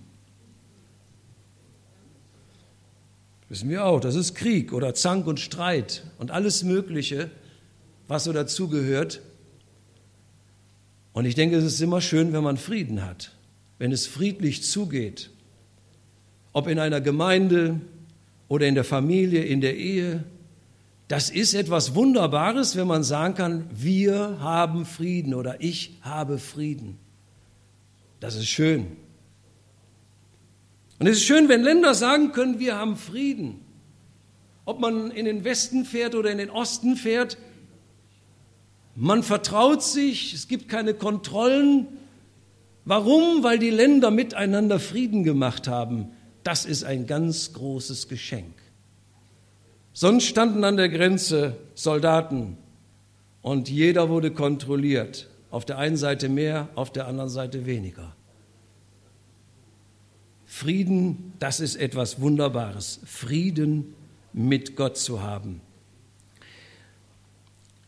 Wissen 3.48 3.70
wir 3.70 3.84
auch, 3.84 4.00
das 4.00 4.16
ist 4.16 4.34
Krieg 4.34 4.72
oder 4.72 4.94
Zank 4.94 5.26
und 5.26 5.38
Streit 5.38 6.04
und 6.18 6.30
alles 6.30 6.64
Mögliche, 6.64 7.30
was 8.08 8.24
so 8.24 8.32
dazugehört. 8.32 9.20
Und 11.12 11.26
ich 11.26 11.34
denke, 11.34 11.56
es 11.56 11.64
ist 11.64 11.80
immer 11.80 12.00
schön, 12.00 12.32
wenn 12.32 12.42
man 12.42 12.56
Frieden 12.56 13.04
hat, 13.04 13.32
wenn 13.78 13.92
es 13.92 14.06
friedlich 14.06 14.64
zugeht. 14.64 15.30
Ob 16.52 16.66
in 16.66 16.78
einer 16.78 17.00
Gemeinde 17.00 17.80
oder 18.48 18.66
in 18.66 18.74
der 18.74 18.84
Familie, 18.84 19.44
in 19.44 19.60
der 19.60 19.76
Ehe. 19.76 20.24
Das 21.08 21.30
ist 21.30 21.54
etwas 21.54 21.94
Wunderbares, 21.94 22.76
wenn 22.76 22.88
man 22.88 23.04
sagen 23.04 23.34
kann, 23.34 23.70
wir 23.72 24.40
haben 24.40 24.86
Frieden 24.86 25.34
oder 25.34 25.60
ich 25.60 25.98
habe 26.02 26.38
Frieden. 26.38 26.98
Das 28.18 28.34
ist 28.34 28.48
schön. 28.48 28.96
Und 30.98 31.06
es 31.06 31.18
ist 31.18 31.24
schön, 31.24 31.48
wenn 31.48 31.62
Länder 31.62 31.94
sagen 31.94 32.32
können, 32.32 32.58
wir 32.58 32.76
haben 32.76 32.96
Frieden. 32.96 33.60
Ob 34.64 34.80
man 34.80 35.10
in 35.10 35.26
den 35.26 35.44
Westen 35.44 35.84
fährt 35.84 36.14
oder 36.14 36.30
in 36.30 36.38
den 36.38 36.50
Osten 36.50 36.96
fährt, 36.96 37.38
man 38.94 39.22
vertraut 39.22 39.82
sich, 39.82 40.32
es 40.32 40.48
gibt 40.48 40.68
keine 40.68 40.94
Kontrollen. 40.94 41.86
Warum? 42.86 43.42
Weil 43.42 43.58
die 43.58 43.70
Länder 43.70 44.10
miteinander 44.10 44.80
Frieden 44.80 45.22
gemacht 45.22 45.68
haben. 45.68 46.12
Das 46.42 46.64
ist 46.64 46.84
ein 46.84 47.06
ganz 47.06 47.52
großes 47.52 48.08
Geschenk. 48.08 48.54
Sonst 49.92 50.24
standen 50.24 50.64
an 50.64 50.76
der 50.76 50.88
Grenze 50.88 51.56
Soldaten 51.74 52.56
und 53.42 53.68
jeder 53.68 54.08
wurde 54.08 54.30
kontrolliert. 54.30 55.28
Auf 55.50 55.64
der 55.64 55.78
einen 55.78 55.96
Seite 55.96 56.28
mehr, 56.28 56.68
auf 56.74 56.90
der 56.90 57.06
anderen 57.06 57.30
Seite 57.30 57.66
weniger. 57.66 58.14
Frieden, 60.46 61.32
das 61.40 61.60
ist 61.60 61.76
etwas 61.76 62.20
Wunderbares. 62.20 63.00
Frieden 63.04 63.94
mit 64.32 64.76
Gott 64.76 64.96
zu 64.96 65.22
haben. 65.22 65.60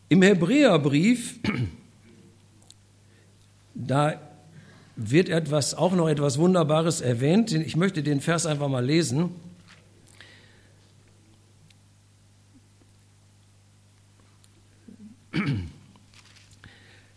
Im 0.09 0.21
Hebräerbrief, 0.21 1.39
da 3.73 4.19
wird 4.97 5.29
etwas, 5.29 5.73
auch 5.73 5.93
noch 5.93 6.09
etwas 6.09 6.37
Wunderbares 6.37 6.99
erwähnt. 6.99 7.53
Ich 7.53 7.77
möchte 7.77 8.03
den 8.03 8.19
Vers 8.19 8.45
einfach 8.45 8.67
mal 8.67 8.85
lesen. 8.85 9.31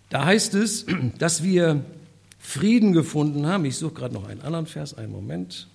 Da 0.09 0.27
heißt 0.27 0.55
es, 0.57 0.85
dass 1.17 1.43
wir 1.43 1.87
Frieden 2.43 2.93
gefunden 2.93 3.47
haben. 3.47 3.65
Ich 3.65 3.77
suche 3.77 3.95
gerade 3.95 4.15
noch 4.15 4.29
einen 4.29 4.43
anderen 4.43 4.67
Vers, 4.67 4.95
einen 4.95 5.13
Moment, 5.13 5.69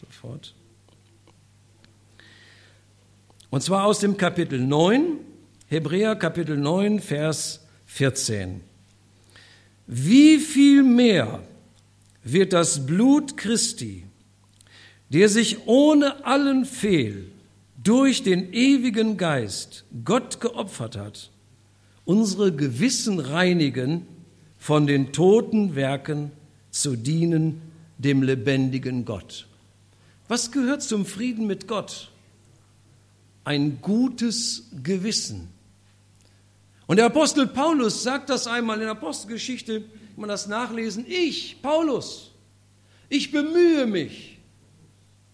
sofort. 0.00 0.54
Und 3.50 3.62
zwar 3.62 3.84
aus 3.84 3.98
dem 3.98 4.16
Kapitel 4.16 4.58
9, 4.60 5.18
Hebräer 5.66 6.16
Kapitel 6.16 6.56
9, 6.56 7.00
Vers 7.00 7.66
14. 7.86 8.62
Wie 9.86 10.38
viel 10.38 10.84
mehr 10.84 11.42
wird 12.22 12.52
das 12.52 12.86
Blut 12.86 13.36
Christi, 13.36 14.04
der 15.10 15.28
sich 15.28 15.66
ohne 15.66 16.24
allen 16.24 16.64
Fehl 16.64 17.30
durch 17.82 18.22
den 18.22 18.54
ewigen 18.54 19.16
Geist 19.16 19.84
Gott 20.04 20.40
geopfert 20.40 20.96
hat, 20.96 21.30
unsere 22.04 22.52
Gewissen 22.52 23.18
reinigen 23.18 24.06
von 24.62 24.86
den 24.86 25.12
toten 25.12 25.74
Werken 25.74 26.30
zu 26.70 26.94
dienen 26.94 27.62
dem 27.98 28.22
lebendigen 28.22 29.04
Gott. 29.04 29.48
Was 30.28 30.52
gehört 30.52 30.82
zum 30.82 31.04
Frieden 31.04 31.48
mit 31.48 31.66
Gott? 31.66 32.12
Ein 33.42 33.80
gutes 33.82 34.68
Gewissen. 34.84 35.48
Und 36.86 36.98
der 36.98 37.06
Apostel 37.06 37.48
Paulus 37.48 38.04
sagt 38.04 38.30
das 38.30 38.46
einmal 38.46 38.76
in 38.76 38.82
der 38.82 38.92
Apostelgeschichte, 38.92 39.80
kann 39.80 39.90
man 40.14 40.28
das 40.28 40.46
nachlesen, 40.46 41.06
ich, 41.08 41.60
Paulus, 41.60 42.30
ich 43.08 43.32
bemühe 43.32 43.86
mich 43.86 44.38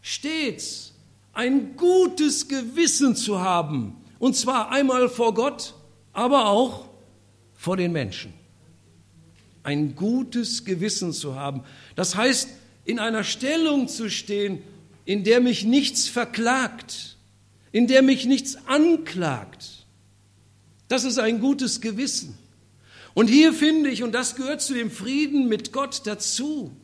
stets 0.00 0.94
ein 1.34 1.76
gutes 1.76 2.48
Gewissen 2.48 3.14
zu 3.14 3.40
haben, 3.40 3.94
und 4.18 4.36
zwar 4.36 4.70
einmal 4.70 5.10
vor 5.10 5.34
Gott, 5.34 5.74
aber 6.14 6.46
auch 6.46 6.88
vor 7.54 7.76
den 7.76 7.92
Menschen 7.92 8.37
ein 9.68 9.94
gutes 9.94 10.64
Gewissen 10.64 11.12
zu 11.12 11.34
haben. 11.34 11.62
Das 11.94 12.16
heißt, 12.16 12.48
in 12.86 12.98
einer 12.98 13.22
Stellung 13.22 13.86
zu 13.86 14.08
stehen, 14.08 14.62
in 15.04 15.24
der 15.24 15.40
mich 15.40 15.64
nichts 15.64 16.08
verklagt, 16.08 17.18
in 17.70 17.86
der 17.86 18.00
mich 18.00 18.24
nichts 18.24 18.56
anklagt. 18.66 19.86
Das 20.88 21.04
ist 21.04 21.18
ein 21.18 21.40
gutes 21.40 21.82
Gewissen. 21.82 22.38
Und 23.12 23.28
hier 23.28 23.52
finde 23.52 23.90
ich, 23.90 24.02
und 24.02 24.12
das 24.12 24.36
gehört 24.36 24.62
zu 24.62 24.72
dem 24.72 24.90
Frieden 24.90 25.48
mit 25.48 25.70
Gott 25.72 26.00
dazu, 26.04 26.74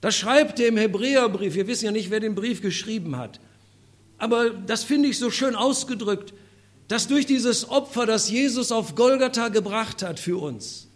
das 0.00 0.16
schreibt 0.16 0.60
er 0.60 0.68
im 0.68 0.76
Hebräerbrief, 0.76 1.54
wir 1.54 1.66
wissen 1.66 1.86
ja 1.86 1.90
nicht, 1.90 2.10
wer 2.10 2.20
den 2.20 2.36
Brief 2.36 2.62
geschrieben 2.62 3.16
hat, 3.16 3.40
aber 4.18 4.50
das 4.50 4.84
finde 4.84 5.08
ich 5.08 5.18
so 5.18 5.30
schön 5.32 5.56
ausgedrückt, 5.56 6.32
dass 6.86 7.08
durch 7.08 7.26
dieses 7.26 7.68
Opfer, 7.68 8.06
das 8.06 8.30
Jesus 8.30 8.70
auf 8.70 8.94
Golgatha 8.94 9.48
gebracht 9.48 10.02
hat 10.02 10.20
für 10.20 10.40
uns, 10.40 10.89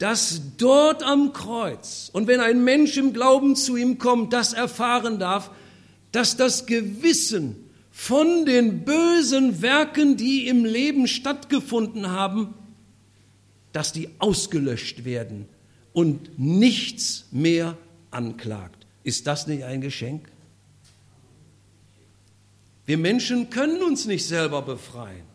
dass 0.00 0.40
dort 0.56 1.02
am 1.02 1.34
Kreuz 1.34 2.08
und 2.14 2.26
wenn 2.26 2.40
ein 2.40 2.64
Mensch 2.64 2.96
im 2.96 3.12
Glauben 3.12 3.54
zu 3.54 3.76
ihm 3.76 3.98
kommt, 3.98 4.32
das 4.32 4.54
erfahren 4.54 5.18
darf, 5.18 5.50
dass 6.10 6.38
das 6.38 6.64
Gewissen 6.64 7.54
von 7.90 8.46
den 8.46 8.86
bösen 8.86 9.60
Werken, 9.60 10.16
die 10.16 10.48
im 10.48 10.64
Leben 10.64 11.06
stattgefunden 11.06 12.10
haben, 12.10 12.54
dass 13.72 13.92
die 13.92 14.08
ausgelöscht 14.20 15.04
werden 15.04 15.46
und 15.92 16.38
nichts 16.38 17.26
mehr 17.30 17.76
anklagt. 18.10 18.86
Ist 19.04 19.26
das 19.26 19.46
nicht 19.46 19.64
ein 19.64 19.82
Geschenk? 19.82 20.30
Wir 22.86 22.96
Menschen 22.96 23.50
können 23.50 23.82
uns 23.82 24.06
nicht 24.06 24.26
selber 24.26 24.62
befreien. 24.62 25.26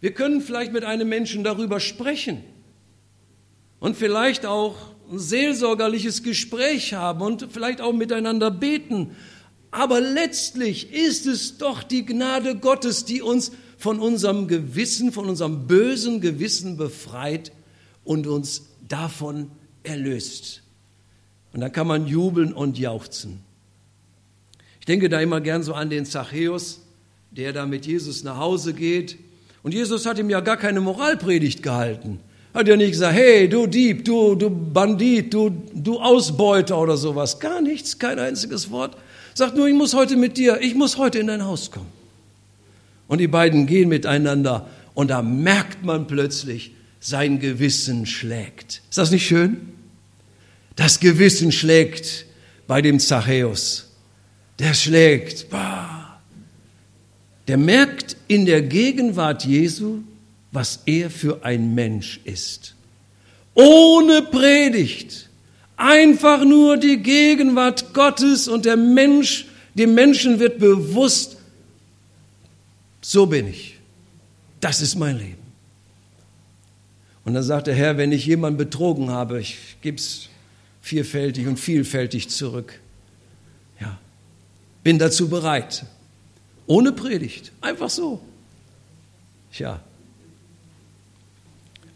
Wir 0.00 0.14
können 0.14 0.40
vielleicht 0.40 0.72
mit 0.72 0.84
einem 0.84 1.08
Menschen 1.08 1.42
darüber 1.42 1.80
sprechen 1.80 2.44
und 3.80 3.96
vielleicht 3.96 4.46
auch 4.46 4.76
ein 5.10 5.18
seelsorgerliches 5.18 6.22
Gespräch 6.22 6.94
haben 6.94 7.20
und 7.20 7.48
vielleicht 7.50 7.80
auch 7.80 7.92
miteinander 7.92 8.50
beten. 8.50 9.16
Aber 9.70 10.00
letztlich 10.00 10.92
ist 10.92 11.26
es 11.26 11.58
doch 11.58 11.82
die 11.82 12.06
Gnade 12.06 12.56
Gottes, 12.56 13.04
die 13.04 13.22
uns 13.22 13.52
von 13.76 13.98
unserem 13.98 14.48
Gewissen, 14.48 15.12
von 15.12 15.28
unserem 15.28 15.66
bösen 15.66 16.20
Gewissen 16.20 16.76
befreit 16.76 17.52
und 18.04 18.26
uns 18.26 18.66
davon 18.88 19.50
erlöst. 19.82 20.62
Und 21.52 21.60
dann 21.60 21.72
kann 21.72 21.86
man 21.86 22.06
jubeln 22.06 22.52
und 22.52 22.78
jauchzen. 22.78 23.40
Ich 24.80 24.86
denke 24.86 25.08
da 25.08 25.20
immer 25.20 25.40
gern 25.40 25.62
so 25.62 25.74
an 25.74 25.90
den 25.90 26.04
Zachäus, 26.04 26.82
der 27.30 27.52
da 27.52 27.66
mit 27.66 27.86
Jesus 27.86 28.22
nach 28.22 28.36
Hause 28.36 28.74
geht. 28.74 29.18
Und 29.62 29.72
Jesus 29.72 30.06
hat 30.06 30.18
ihm 30.18 30.30
ja 30.30 30.40
gar 30.40 30.56
keine 30.56 30.80
Moralpredigt 30.80 31.62
gehalten. 31.62 32.20
Hat 32.54 32.68
ja 32.68 32.76
nicht 32.76 32.92
gesagt, 32.92 33.14
hey, 33.14 33.48
du 33.48 33.66
Dieb, 33.66 34.04
du, 34.04 34.36
du 34.36 34.48
Bandit, 34.48 35.34
du, 35.34 35.50
du 35.74 35.98
Ausbeuter 35.98 36.78
oder 36.78 36.96
sowas. 36.96 37.40
Gar 37.40 37.60
nichts, 37.60 37.98
kein 37.98 38.20
einziges 38.20 38.70
Wort. 38.70 38.96
Sagt 39.34 39.56
nur, 39.56 39.66
ich 39.66 39.74
muss 39.74 39.92
heute 39.92 40.16
mit 40.16 40.38
dir, 40.38 40.60
ich 40.60 40.76
muss 40.76 40.96
heute 40.96 41.18
in 41.18 41.26
dein 41.26 41.44
Haus 41.44 41.72
kommen. 41.72 41.90
Und 43.08 43.18
die 43.18 43.26
beiden 43.26 43.66
gehen 43.66 43.88
miteinander 43.88 44.68
und 44.94 45.10
da 45.10 45.20
merkt 45.20 45.84
man 45.84 46.06
plötzlich, 46.06 46.70
sein 47.00 47.40
Gewissen 47.40 48.06
schlägt. 48.06 48.80
Ist 48.88 48.96
das 48.96 49.10
nicht 49.10 49.26
schön? 49.26 49.56
Das 50.76 51.00
Gewissen 51.00 51.52
schlägt 51.52 52.24
bei 52.66 52.80
dem 52.80 52.98
Zachäus. 52.98 53.90
Der 54.58 54.72
schlägt. 54.72 55.50
Bah. 55.50 56.20
Der 57.48 57.58
merkt 57.58 58.16
in 58.26 58.46
der 58.46 58.62
Gegenwart 58.62 59.44
Jesu, 59.44 59.98
was 60.54 60.80
er 60.86 61.10
für 61.10 61.44
ein 61.44 61.74
Mensch 61.74 62.20
ist. 62.24 62.74
ohne 63.54 64.22
Predigt, 64.22 65.28
einfach 65.76 66.44
nur 66.44 66.76
die 66.76 67.02
Gegenwart 67.02 67.94
Gottes 67.94 68.48
und 68.48 68.64
der 68.64 68.76
Mensch, 68.76 69.46
dem 69.74 69.94
Menschen 69.94 70.38
wird 70.40 70.58
bewusst, 70.58 71.36
so 73.00 73.26
bin 73.26 73.48
ich. 73.48 73.78
Das 74.60 74.80
ist 74.80 74.96
mein 74.96 75.18
Leben. 75.18 75.44
Und 77.24 77.34
dann 77.34 77.42
sagt 77.42 77.66
der 77.66 77.74
Herr, 77.74 77.96
wenn 77.96 78.12
ich 78.12 78.26
jemanden 78.26 78.58
betrogen 78.58 79.10
habe, 79.10 79.40
ich 79.40 79.56
gebe 79.80 79.96
es 79.96 80.28
vielfältig 80.80 81.46
und 81.46 81.58
vielfältig 81.58 82.28
zurück. 82.28 82.80
Ja, 83.80 83.98
bin 84.82 84.98
dazu 84.98 85.28
bereit. 85.28 85.86
Ohne 86.66 86.92
Predigt, 86.92 87.52
einfach 87.60 87.90
so. 87.90 88.20
Tja, 89.52 89.80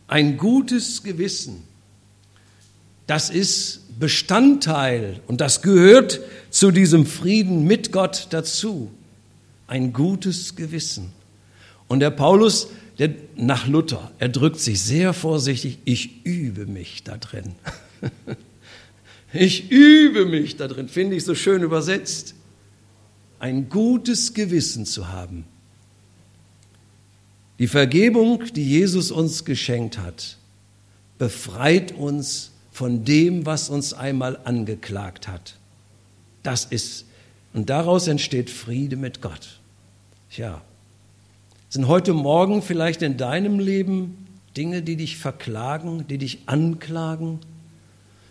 ein 0.09 0.39
gutes 0.39 1.03
Gewissen, 1.03 1.63
das 3.07 3.31
ist 3.31 3.83
Bestandteil 3.99 5.21
und 5.27 5.41
das 5.41 5.63
gehört 5.63 6.21
zu 6.51 6.71
diesem 6.71 7.07
Frieden 7.07 7.65
mit 7.65 7.93
Gott 7.93 8.29
dazu. 8.31 8.91
Ein 9.67 9.93
gutes 9.93 10.57
Gewissen. 10.57 11.13
Und 11.89 12.01
der 12.01 12.11
Paulus, 12.11 12.69
der, 12.99 13.15
nach 13.37 13.67
Luther, 13.67 14.13
er 14.19 14.29
drückt 14.29 14.61
sich 14.61 14.81
sehr 14.81 15.13
vorsichtig, 15.13 15.79
ich 15.85 16.25
übe 16.25 16.67
mich 16.67 17.03
da 17.03 17.17
drin. 17.17 17.55
ich 19.33 19.71
übe 19.71 20.25
mich 20.25 20.57
da 20.57 20.69
drin, 20.69 20.89
finde 20.89 21.17
ich 21.17 21.25
so 21.25 21.35
schön 21.35 21.63
übersetzt. 21.63 22.35
Ein 23.41 23.69
gutes 23.69 24.35
Gewissen 24.35 24.87
zu 24.87 25.09
haben. 25.09 25.45
Die 27.59 27.67
Vergebung, 27.67 28.45
die 28.55 28.65
Jesus 28.65 29.11
uns 29.11 29.45
geschenkt 29.45 29.99
hat, 29.99 30.37
befreit 31.19 31.93
uns 31.93 32.53
von 32.71 33.05
dem, 33.05 33.47
was 33.47 33.69
uns 33.69 33.93
einmal 33.93 34.39
angeklagt 34.45 35.27
hat. 35.27 35.57
Das 36.45 36.65
ist, 36.65 37.05
und 37.53 37.69
daraus 37.69 38.07
entsteht 38.07 38.51
Friede 38.51 38.97
mit 38.97 39.21
Gott. 39.21 39.59
Tja, 40.31 40.63
sind 41.69 41.89
heute 41.89 42.15
Morgen 42.15 42.63
vielleicht 42.63 43.03
in 43.03 43.17
deinem 43.17 43.59
Leben 43.59 44.27
Dinge, 44.57 44.83
die 44.83 44.97
dich 44.97 45.17
verklagen, 45.19 46.07
die 46.09 46.19
dich 46.19 46.41
anklagen, 46.47 47.41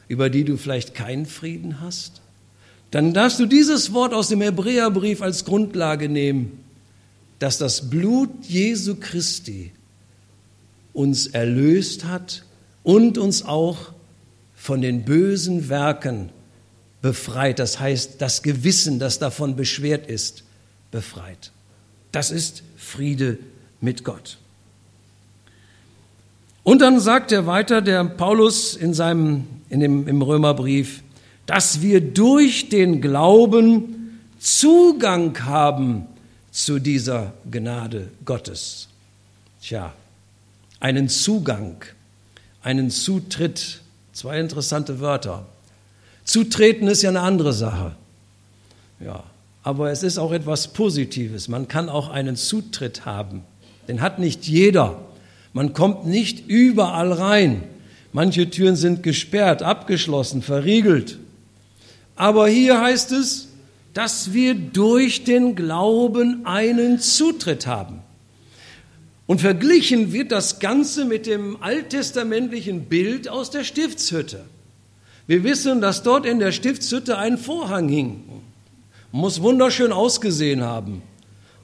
über 0.07 0.29
die 0.29 0.45
du 0.45 0.57
vielleicht 0.57 0.95
keinen 0.95 1.25
Frieden 1.25 1.81
hast? 1.81 2.21
Dann 2.91 3.13
darfst 3.13 3.39
du 3.39 3.45
dieses 3.45 3.93
Wort 3.93 4.13
aus 4.13 4.29
dem 4.29 4.41
Hebräerbrief 4.41 5.21
als 5.21 5.43
Grundlage 5.43 6.07
nehmen, 6.07 6.63
dass 7.39 7.57
das 7.57 7.89
Blut 7.89 8.29
Jesu 8.43 8.95
Christi 8.95 9.71
uns 10.93 11.27
erlöst 11.27 12.05
hat 12.05 12.43
und 12.83 13.17
uns 13.17 13.43
auch 13.45 13.93
von 14.55 14.81
den 14.81 15.05
bösen 15.05 15.69
Werken 15.69 16.29
befreit. 17.01 17.59
Das 17.59 17.79
heißt, 17.79 18.21
das 18.21 18.41
Gewissen, 18.41 18.99
das 18.99 19.19
davon 19.19 19.55
beschwert 19.55 20.07
ist, 20.07 20.43
befreit. 20.91 21.51
Das 22.11 22.31
ist 22.31 22.63
Friede 22.75 23.37
mit 23.81 24.03
Gott. 24.03 24.37
Und 26.63 26.81
dann 26.81 26.99
sagt 26.99 27.31
er 27.31 27.45
weiter, 27.45 27.81
der 27.81 28.03
Paulus 28.03 28.75
in 28.75 28.93
seinem, 28.93 29.45
in 29.69 29.79
dem, 29.79 30.07
im 30.07 30.21
Römerbrief, 30.21 31.03
dass 31.45 31.81
wir 31.81 32.01
durch 32.01 32.69
den 32.69 32.99
Glauben 32.99 34.19
Zugang 34.39 35.45
haben 35.45 36.07
zu 36.57 36.79
dieser 36.79 37.33
Gnade 37.49 38.07
Gottes. 38.25 38.87
Tja, 39.61 39.93
einen 40.79 41.07
Zugang, 41.07 41.85
einen 42.63 42.89
Zutritt, 42.89 43.81
zwei 44.11 44.39
interessante 44.39 44.99
Wörter. 44.99 45.45
Zutreten 46.23 46.87
ist 46.87 47.03
ja 47.03 47.11
eine 47.11 47.21
andere 47.21 47.53
Sache. 47.53 47.95
Ja, 48.99 49.23
aber 49.61 49.91
es 49.91 50.01
ist 50.01 50.17
auch 50.17 50.31
etwas 50.31 50.69
Positives. 50.69 51.47
Man 51.47 51.67
kann 51.67 51.89
auch 51.89 52.09
einen 52.09 52.35
Zutritt 52.35 53.05
haben. 53.05 53.43
Den 53.87 54.01
hat 54.01 54.17
nicht 54.17 54.47
jeder. 54.47 54.99
Man 55.53 55.73
kommt 55.73 56.07
nicht 56.07 56.47
überall 56.47 57.13
rein. 57.13 57.63
Manche 58.13 58.49
Türen 58.49 58.75
sind 58.75 59.03
gesperrt, 59.03 59.61
abgeschlossen, 59.61 60.41
verriegelt. 60.41 61.19
Aber 62.15 62.47
hier 62.47 62.81
heißt 62.81 63.11
es, 63.11 63.46
dass 63.97 64.31
wir 64.31 64.53
durch 64.53 65.23
den 65.23 65.55
Glauben 65.55 66.45
einen 66.45 66.99
Zutritt 66.99 67.65
haben. 67.65 68.01
Und 69.25 69.41
verglichen 69.41 70.13
wird 70.13 70.31
das 70.31 70.59
Ganze 70.59 71.03
mit 71.03 71.25
dem 71.25 71.57
alttestamentlichen 71.63 72.85
Bild 72.85 73.27
aus 73.27 73.49
der 73.49 73.63
Stiftshütte. 73.63 74.45
Wir 75.25 75.43
wissen, 75.43 75.81
dass 75.81 76.03
dort 76.03 76.27
in 76.27 76.37
der 76.37 76.51
Stiftshütte 76.51 77.17
ein 77.17 77.39
Vorhang 77.39 77.89
hing. 77.89 78.23
Muss 79.11 79.41
wunderschön 79.41 79.91
ausgesehen 79.91 80.61
haben. 80.61 81.01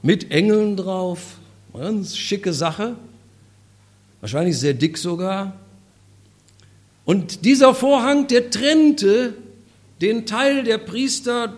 Mit 0.02 0.32
Engeln 0.32 0.76
drauf. 0.76 1.38
Ganz 1.72 2.16
schicke 2.16 2.52
Sache. 2.52 2.96
Wahrscheinlich 4.20 4.58
sehr 4.58 4.74
dick 4.74 4.98
sogar. 4.98 5.52
Und 7.04 7.44
dieser 7.44 7.76
Vorhang, 7.76 8.26
der 8.26 8.50
trennte 8.50 9.34
den 10.00 10.26
Teil 10.26 10.64
der 10.64 10.78
Priester, 10.78 11.54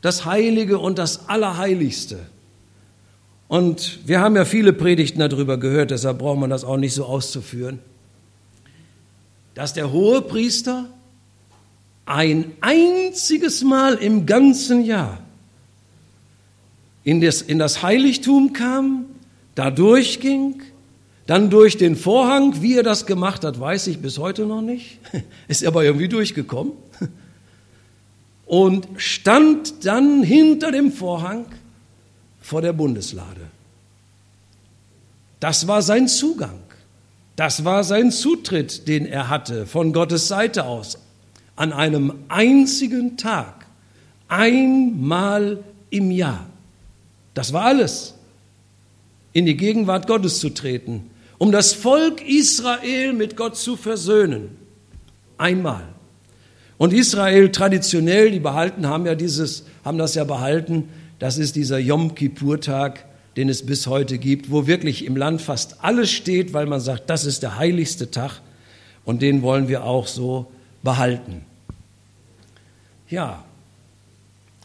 das 0.00 0.24
Heilige 0.24 0.78
und 0.78 0.98
das 0.98 1.28
Allerheiligste. 1.28 2.18
Und 3.48 4.00
wir 4.06 4.20
haben 4.20 4.36
ja 4.36 4.44
viele 4.44 4.72
Predigten 4.72 5.20
darüber 5.20 5.56
gehört, 5.56 5.90
deshalb 5.90 6.18
braucht 6.18 6.38
man 6.38 6.50
das 6.50 6.64
auch 6.64 6.76
nicht 6.76 6.94
so 6.94 7.04
auszuführen, 7.04 7.78
dass 9.54 9.72
der 9.72 9.90
hohe 9.90 10.22
Priester 10.22 10.86
ein 12.04 12.52
einziges 12.60 13.64
Mal 13.64 13.94
im 13.94 14.26
ganzen 14.26 14.84
Jahr 14.84 15.18
in 17.04 17.20
das, 17.20 17.40
in 17.40 17.58
das 17.58 17.82
Heiligtum 17.82 18.52
kam, 18.52 19.06
da 19.54 19.70
durchging, 19.70 20.62
dann 21.26 21.50
durch 21.50 21.76
den 21.76 21.96
Vorhang, 21.96 22.62
wie 22.62 22.76
er 22.76 22.82
das 22.82 23.06
gemacht 23.06 23.44
hat, 23.44 23.58
weiß 23.58 23.86
ich 23.88 24.00
bis 24.00 24.18
heute 24.18 24.46
noch 24.46 24.62
nicht, 24.62 24.98
ist 25.48 25.64
aber 25.66 25.84
irgendwie 25.84 26.08
durchgekommen, 26.08 26.72
und 28.48 28.88
stand 28.96 29.84
dann 29.84 30.22
hinter 30.22 30.72
dem 30.72 30.90
Vorhang 30.90 31.44
vor 32.40 32.62
der 32.62 32.72
Bundeslade. 32.72 33.42
Das 35.38 35.68
war 35.68 35.82
sein 35.82 36.08
Zugang. 36.08 36.58
Das 37.36 37.64
war 37.64 37.84
sein 37.84 38.10
Zutritt, 38.10 38.88
den 38.88 39.06
er 39.06 39.28
hatte 39.28 39.66
von 39.66 39.92
Gottes 39.92 40.26
Seite 40.26 40.64
aus 40.64 40.98
an 41.54 41.72
einem 41.72 42.14
einzigen 42.28 43.16
Tag, 43.16 43.66
einmal 44.28 45.62
im 45.90 46.10
Jahr. 46.10 46.46
Das 47.34 47.52
war 47.52 47.64
alles, 47.64 48.14
in 49.32 49.44
die 49.44 49.56
Gegenwart 49.56 50.06
Gottes 50.06 50.40
zu 50.40 50.50
treten, 50.50 51.10
um 51.36 51.52
das 51.52 51.74
Volk 51.74 52.26
Israel 52.26 53.12
mit 53.12 53.36
Gott 53.36 53.56
zu 53.56 53.76
versöhnen. 53.76 54.56
Einmal. 55.36 55.84
Und 56.78 56.92
Israel 56.92 57.50
traditionell, 57.50 58.30
die 58.30 58.38
behalten 58.38 58.86
haben 58.86 59.04
ja 59.04 59.16
dieses, 59.16 59.64
haben 59.84 59.98
das 59.98 60.14
ja 60.14 60.24
behalten, 60.24 60.88
das 61.18 61.36
ist 61.36 61.56
dieser 61.56 61.78
Yom 61.78 62.14
Kippur-Tag, 62.14 63.04
den 63.36 63.48
es 63.48 63.66
bis 63.66 63.88
heute 63.88 64.18
gibt, 64.18 64.50
wo 64.50 64.66
wirklich 64.66 65.04
im 65.04 65.16
Land 65.16 65.42
fast 65.42 65.76
alles 65.82 66.10
steht, 66.10 66.52
weil 66.52 66.66
man 66.66 66.80
sagt, 66.80 67.10
das 67.10 67.24
ist 67.24 67.42
der 67.42 67.58
heiligste 67.58 68.10
Tag 68.10 68.40
und 69.04 69.22
den 69.22 69.42
wollen 69.42 69.68
wir 69.68 69.84
auch 69.84 70.06
so 70.06 70.46
behalten. 70.82 71.42
Ja, 73.08 73.44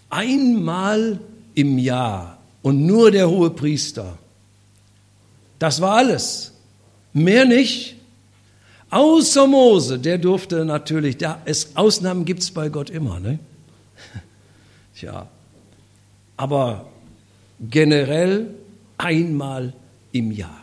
einmal 0.10 1.20
im 1.56 1.80
Jahr 1.80 2.38
und 2.62 2.86
nur 2.86 3.10
der 3.10 3.30
hohe 3.30 3.50
Priester. 3.50 4.18
Das 5.60 5.82
war 5.82 5.94
alles. 5.94 6.54
Mehr 7.14 7.46
nicht. 7.46 7.96
Außer 8.94 9.48
Mose, 9.48 9.98
der 9.98 10.20
durfte 10.20 10.66
natürlich, 10.66 11.18
da 11.18 11.42
es, 11.46 11.76
Ausnahmen 11.76 12.26
gibt 12.26 12.42
es 12.44 12.52
bei 12.52 12.70
Gott 12.70 12.92
immer. 12.92 13.20
Ne? 13.20 13.40
Tja, 14.96 15.28
aber 16.38 16.86
generell 17.60 18.54
einmal 19.00 19.74
im 20.12 20.32
Jahr. 20.32 20.62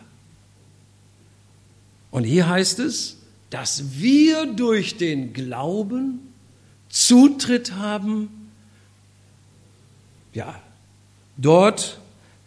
Und 2.13 2.23
hier 2.23 2.49
heißt 2.49 2.79
es, 2.79 3.17
dass 3.51 3.99
wir 3.99 4.47
durch 4.47 4.97
den 4.97 5.33
Glauben 5.33 6.21
Zutritt 6.89 7.73
haben, 7.73 8.49
ja, 10.33 10.55
dort 11.37 11.99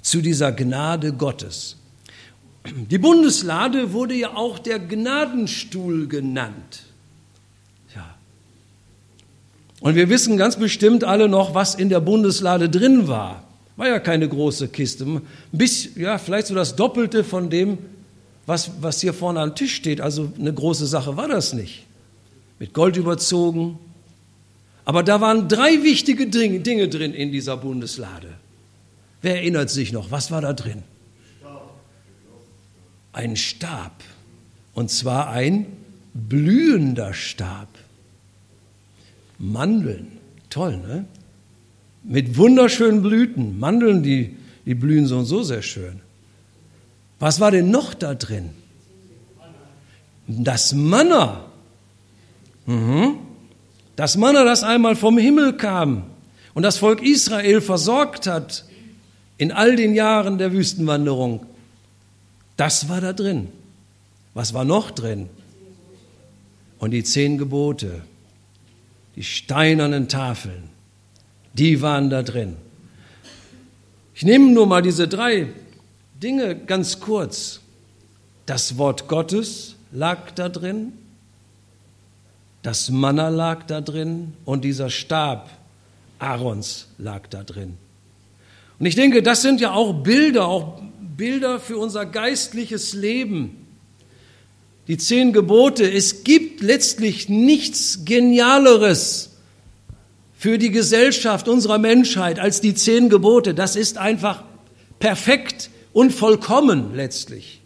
zu 0.02 0.22
dieser 0.22 0.54
Gnade 0.54 1.12
Gottes. 1.12 1.76
Die 2.66 2.98
Bundeslade 2.98 3.92
wurde 3.92 4.16
ja 4.16 4.36
auch 4.36 4.58
der 4.58 4.80
Gnadenstuhl 4.80 6.08
genannt. 6.08 6.84
Ja. 7.94 8.16
Und 9.82 9.96
wir 9.96 10.08
wissen 10.10 10.38
ganz 10.38 10.56
bestimmt 10.56 11.04
alle 11.04 11.28
noch, 11.28 11.54
was 11.54 11.76
in 11.76 11.90
der 11.90 12.00
Bundeslade 12.00 12.70
drin 12.70 13.08
war. 13.08 13.44
War 13.76 13.88
ja 13.88 14.00
keine 14.00 14.30
große 14.30 14.70
Kiste. 14.70 15.04
Ein 15.06 15.22
bisschen, 15.52 16.00
ja, 16.00 16.18
vielleicht 16.18 16.48
so 16.48 16.56
das 16.56 16.76
Doppelte 16.76 17.24
von 17.24 17.50
dem, 17.50 17.80
was, 18.46 18.72
was 18.82 19.02
hier 19.02 19.14
vorne 19.14 19.42
am 19.42 19.56
Tisch 19.56 19.76
steht, 19.76 20.00
also 20.00 20.32
eine 20.40 20.54
große 20.54 20.86
Sache 20.86 21.18
war 21.18 21.28
das 21.28 21.54
nicht. 21.54 21.86
Mit 22.60 22.74
Gold 22.74 22.96
überzogen. 22.96 23.78
Aber 24.86 25.04
da 25.04 25.20
waren 25.22 25.48
drei 25.50 25.84
wichtige 25.84 26.28
Dinge 26.28 26.88
drin 26.88 27.14
in 27.14 27.32
dieser 27.32 27.58
Bundeslade. 27.58 28.30
Wer 29.22 29.38
erinnert 29.38 29.70
sich 29.70 29.92
noch? 29.92 30.12
Was 30.12 30.32
war 30.32 30.42
da 30.42 30.54
drin? 30.54 30.84
Ein 33.14 33.36
Stab. 33.36 34.04
Und 34.74 34.92
zwar 34.92 35.30
ein 35.30 35.68
blühender 36.14 37.14
Stab. 37.14 37.70
Mandeln. 39.40 40.20
Toll, 40.50 40.78
ne? 40.78 41.06
Mit 42.04 42.38
wunderschönen 42.38 43.02
Blüten. 43.02 43.60
Mandeln, 43.60 44.04
die, 44.04 44.36
die 44.66 44.76
blühen 44.76 45.06
so 45.06 45.20
und 45.20 45.26
so 45.26 45.44
sehr 45.44 45.62
schön. 45.62 46.02
Was 47.20 47.40
war 47.40 47.52
denn 47.52 47.72
noch 47.72 47.94
da 47.94 48.16
drin? 48.16 48.50
Das 50.28 50.74
Manna. 50.74 51.46
Mhm. 52.66 53.16
Das 53.96 54.18
Manna, 54.18 54.44
das 54.44 54.64
einmal 54.64 54.96
vom 54.96 55.18
Himmel 55.18 55.54
kam 55.54 56.04
und 56.54 56.64
das 56.64 56.78
Volk 56.78 57.02
Israel 57.02 57.62
versorgt 57.62 58.28
hat 58.28 58.66
in 59.38 59.52
all 59.52 59.76
den 59.76 59.94
Jahren 59.94 60.38
der 60.38 60.52
Wüstenwanderung. 60.52 61.46
Das 62.58 62.90
war 62.90 63.02
da 63.02 63.14
drin. 63.14 63.50
Was 64.34 64.54
war 64.54 64.66
noch 64.66 64.92
drin? 64.92 65.30
Und 66.80 66.92
die 66.92 67.04
zehn 67.04 67.38
Gebote, 67.38 68.02
die 69.16 69.24
steinernen 69.24 70.08
Tafeln, 70.08 70.70
die 71.54 71.82
waren 71.82 72.10
da 72.10 72.24
drin. 72.24 72.58
Ich 74.16 74.24
nehme 74.24 74.52
nur 74.52 74.68
mal 74.68 74.82
diese 74.82 75.08
drei 75.08 75.50
Dinge 76.22 76.56
ganz 76.56 77.00
kurz. 77.00 77.62
Das 78.46 78.78
Wort 78.78 79.08
Gottes 79.08 79.76
lag 79.92 80.32
da 80.32 80.50
drin, 80.50 80.94
das 82.62 82.90
Manna 82.90 83.30
lag 83.30 83.64
da 83.64 83.82
drin 83.82 84.34
und 84.46 84.64
dieser 84.64 84.90
Stab 84.90 85.50
Aarons 86.20 86.88
lag 86.98 87.28
da 87.28 87.44
drin. 87.44 87.78
Und 88.80 88.86
ich 88.86 88.96
denke, 88.96 89.22
das 89.22 89.42
sind 89.42 89.62
ja 89.62 89.74
auch 89.74 89.94
Bilder, 89.94 90.48
auch 90.48 90.82
Bilder 91.18 91.60
für 91.60 91.78
unser 91.78 92.06
geistliches 92.06 92.94
Leben. 92.94 93.68
Die 94.88 94.98
zehn 94.98 95.32
Gebote, 95.32 95.90
es 95.90 96.24
gibt 96.24 96.62
letztlich 96.62 97.30
nichts 97.30 98.04
Genialeres 98.04 99.32
für 100.36 100.58
die 100.58 100.72
Gesellschaft 100.72 101.48
unserer 101.48 101.78
Menschheit 101.78 102.40
als 102.40 102.62
die 102.62 102.74
zehn 102.74 103.10
Gebote. 103.10 103.54
Das 103.54 103.76
ist 103.76 103.98
einfach 103.98 104.44
perfekt 105.00 105.70
und 105.94 106.12
vollkommen 106.12 106.96
letztlich. 106.96 107.62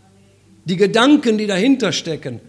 Die 0.65 0.75
Gedanken, 0.75 1.37
die 1.37 1.47
dahinter 1.47 1.91
stecken, 1.91 2.39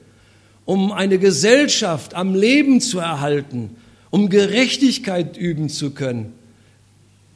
um 0.64 0.92
eine 0.92 1.18
Gesellschaft 1.18 2.14
am 2.14 2.34
Leben 2.34 2.80
zu 2.80 2.98
erhalten, 2.98 3.76
um 4.11 4.28
Gerechtigkeit 4.28 5.37
üben 5.37 5.68
zu 5.68 5.92
können. 5.92 6.34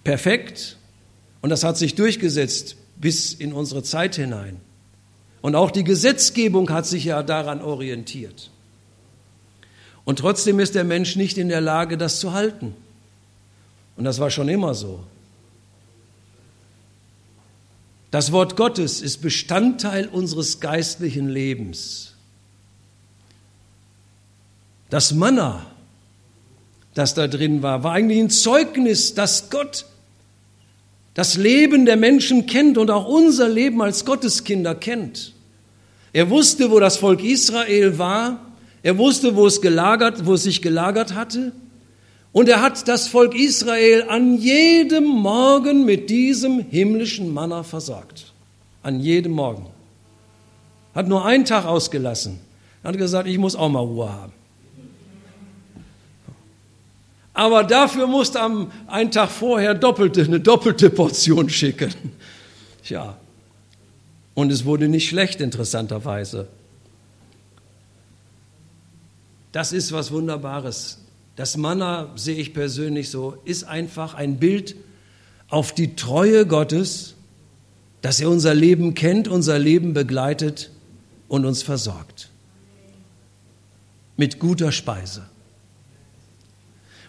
Perfekt. 0.05 0.77
Und 1.41 1.51
das 1.51 1.65
hat 1.65 1.79
sich 1.79 1.95
durchgesetzt 1.95 2.77
bis 3.03 3.35
in 3.35 3.53
unsere 3.53 3.83
Zeit 3.83 4.15
hinein. 4.15 4.59
Und 5.43 5.57
auch 5.57 5.73
die 5.73 5.85
Gesetzgebung 5.85 6.71
hat 6.71 6.87
sich 6.87 7.05
ja 7.05 7.23
daran 7.23 7.61
orientiert. 7.61 8.51
Und 10.05 10.21
trotzdem 10.21 10.61
ist 10.61 10.75
der 10.75 10.85
Mensch 10.85 11.17
nicht 11.17 11.37
in 11.37 11.49
der 11.49 11.61
Lage, 11.61 11.99
das 11.99 12.21
zu 12.21 12.33
halten. 12.33 12.75
Und 13.97 14.05
das 14.05 14.21
war 14.21 14.31
schon 14.31 14.49
immer 14.49 14.75
so. 14.75 15.01
Das 18.13 18.31
Wort 18.31 18.57
Gottes 18.57 19.01
ist 19.01 19.19
Bestandteil 19.19 20.07
unseres 20.07 20.61
geistlichen 20.61 21.29
Lebens. 21.29 22.15
Das 24.91 25.13
Manna, 25.13 25.67
das 26.95 27.15
da 27.15 27.27
drin 27.27 27.63
war, 27.63 27.83
war 27.83 27.93
eigentlich 27.93 28.21
ein 28.21 28.31
Zeugnis, 28.31 29.15
dass 29.15 29.51
Gott 29.51 29.87
das 31.15 31.37
Leben 31.37 31.85
der 31.85 31.97
Menschen 31.97 32.47
kennt 32.47 32.79
und 32.79 32.91
auch 32.91 33.07
unser 33.07 33.49
Leben 33.49 33.83
als 33.83 34.05
Gotteskinder 34.05 34.75
kennt. 34.75 35.35
Er 36.13 36.31
wusste, 36.31 36.71
wo 36.71 36.81
das 36.81 36.97
Volk 36.97 37.23
Israel 37.23 37.99
war. 37.99 38.41
Er 38.83 38.99
wusste, 38.99 39.37
wo 39.37 39.47
es 39.47 39.61
gelagert, 39.61 40.27
wo 40.27 40.35
es 40.35 40.45
sich 40.45 40.63
gelagert 40.63 41.15
hatte. 41.15 41.53
Und 42.33 42.49
er 42.49 42.63
hat 42.63 42.89
das 42.89 43.09
Volk 43.09 43.35
Israel 43.35 44.05
an 44.09 44.39
jedem 44.39 45.05
Morgen 45.05 45.85
mit 45.85 46.09
diesem 46.09 46.61
himmlischen 46.61 47.33
Manna 47.33 47.63
versorgt. 47.63 48.33
An 48.83 49.01
jedem 49.01 49.33
Morgen. 49.33 49.67
Hat 50.95 51.09
nur 51.09 51.25
einen 51.25 51.45
Tag 51.45 51.67
ausgelassen. 51.67 52.41
Er 52.83 52.89
hat 52.89 52.99
gesagt, 52.99 53.29
ich 53.29 53.39
muss 53.39 53.55
auch 53.55 53.69
mal 53.69 53.81
Ruhe 53.81 54.11
haben. 54.11 54.33
Aber 57.35 57.65
dafür 57.65 58.07
musste 58.07 58.41
am 58.41 58.71
einen 58.87 59.11
Tag 59.11 59.31
vorher 59.31 59.75
doppelte, 59.75 60.23
eine 60.23 60.41
doppelte 60.41 60.91
Portion 60.91 61.49
schicken. 61.49 61.93
Tja. 62.85 63.17
Und 64.35 64.51
es 64.51 64.65
wurde 64.65 64.89
nicht 64.89 65.09
schlecht, 65.09 65.41
interessanterweise. 65.41 66.49
Das 69.53 69.73
ist 69.73 69.93
was 69.93 70.11
Wunderbares. 70.11 70.99
Das 71.37 71.57
Manna 71.57 72.11
sehe 72.17 72.37
ich 72.37 72.53
persönlich 72.53 73.11
so, 73.11 73.39
ist 73.45 73.65
einfach 73.65 74.15
ein 74.15 74.39
Bild 74.39 74.77
auf 75.49 75.75
die 75.75 75.97
Treue 75.97 76.47
Gottes, 76.47 77.15
dass 78.01 78.21
er 78.21 78.29
unser 78.29 78.55
Leben 78.55 78.95
kennt, 78.95 79.29
unser 79.29 79.59
Leben 79.59 79.95
begleitet 79.95 80.71
und 81.29 81.45
uns 81.47 81.63
versorgt. 81.63 82.31
Mit 84.17 84.39
guter 84.39 84.73
Speise. 84.73 85.27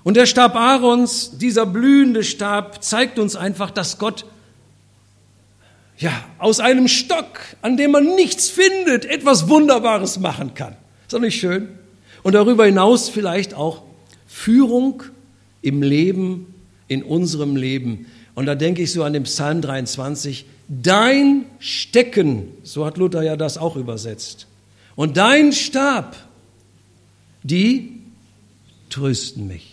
Und 0.03 0.17
der 0.17 0.25
Stab 0.25 0.55
Aarons, 0.55 1.37
dieser 1.37 1.65
blühende 1.65 2.23
Stab, 2.23 2.83
zeigt 2.83 3.19
uns 3.19 3.35
einfach, 3.35 3.71
dass 3.71 3.97
Gott 3.97 4.25
ja, 5.97 6.11
aus 6.39 6.59
einem 6.59 6.87
Stock, 6.87 7.39
an 7.61 7.77
dem 7.77 7.91
man 7.91 8.15
nichts 8.15 8.49
findet, 8.49 9.05
etwas 9.05 9.47
Wunderbares 9.47 10.19
machen 10.19 10.53
kann. 10.53 10.75
Ist 11.03 11.13
doch 11.13 11.19
nicht 11.19 11.39
schön? 11.39 11.69
Und 12.23 12.33
darüber 12.33 12.65
hinaus 12.65 13.09
vielleicht 13.09 13.53
auch 13.53 13.83
Führung 14.27 15.03
im 15.61 15.81
Leben, 15.81 16.53
in 16.87 17.03
unserem 17.03 17.55
Leben. 17.55 18.07
Und 18.35 18.45
da 18.45 18.55
denke 18.55 18.81
ich 18.81 18.91
so 18.91 19.03
an 19.03 19.13
den 19.13 19.23
Psalm 19.23 19.61
23, 19.61 20.45
dein 20.67 21.45
Stecken, 21.59 22.47
so 22.63 22.85
hat 22.85 22.97
Luther 22.97 23.21
ja 23.21 23.35
das 23.35 23.57
auch 23.57 23.75
übersetzt, 23.75 24.47
und 24.95 25.17
dein 25.17 25.53
Stab, 25.53 26.15
die 27.43 28.01
trösten 28.89 29.47
mich. 29.47 29.72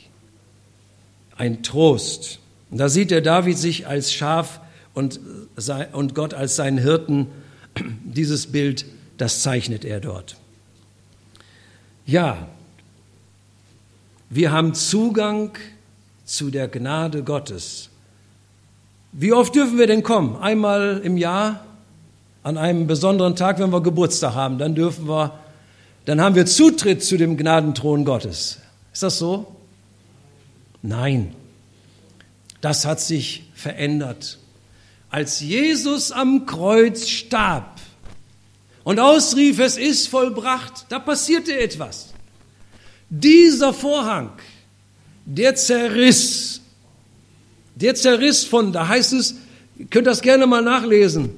Ein 1.40 1.62
Trost. 1.62 2.38
Und 2.70 2.76
da 2.76 2.90
sieht 2.90 3.10
der 3.10 3.22
David 3.22 3.56
sich 3.56 3.86
als 3.86 4.12
Schaf 4.12 4.60
und, 4.92 5.18
und 5.92 6.14
Gott 6.14 6.34
als 6.34 6.54
seinen 6.54 6.76
Hirten. 6.76 7.28
Dieses 8.04 8.48
Bild, 8.48 8.84
das 9.16 9.40
zeichnet 9.40 9.86
er 9.86 10.00
dort. 10.00 10.36
Ja, 12.04 12.46
wir 14.28 14.52
haben 14.52 14.74
Zugang 14.74 15.52
zu 16.26 16.50
der 16.50 16.68
Gnade 16.68 17.22
Gottes. 17.22 17.88
Wie 19.12 19.32
oft 19.32 19.54
dürfen 19.54 19.78
wir 19.78 19.86
denn 19.86 20.02
kommen? 20.02 20.36
Einmal 20.36 21.00
im 21.02 21.16
Jahr, 21.16 21.64
an 22.42 22.58
einem 22.58 22.86
besonderen 22.86 23.34
Tag, 23.34 23.58
wenn 23.60 23.72
wir 23.72 23.80
Geburtstag 23.80 24.34
haben, 24.34 24.58
dann 24.58 24.74
dürfen 24.74 25.08
wir, 25.08 25.38
dann 26.04 26.20
haben 26.20 26.34
wir 26.34 26.44
Zutritt 26.44 27.02
zu 27.02 27.16
dem 27.16 27.38
Gnadenthron 27.38 28.04
Gottes. 28.04 28.58
Ist 28.92 29.02
das 29.02 29.18
so? 29.18 29.56
Nein. 30.82 31.34
Das 32.60 32.84
hat 32.84 33.00
sich 33.00 33.44
verändert. 33.54 34.38
Als 35.08 35.40
Jesus 35.40 36.12
am 36.12 36.46
Kreuz 36.46 37.08
starb 37.08 37.80
und 38.84 39.00
ausrief, 39.00 39.58
es 39.58 39.76
ist 39.76 40.08
vollbracht, 40.08 40.86
da 40.88 40.98
passierte 40.98 41.58
etwas. 41.58 42.12
Dieser 43.08 43.72
Vorhang, 43.72 44.30
der 45.24 45.56
zerriss, 45.56 46.60
der 47.74 47.94
zerriss 47.94 48.44
von, 48.44 48.72
da 48.72 48.86
heißt 48.86 49.14
es, 49.14 49.36
ihr 49.78 49.86
könnt 49.86 50.06
das 50.06 50.22
gerne 50.22 50.46
mal 50.46 50.62
nachlesen, 50.62 51.30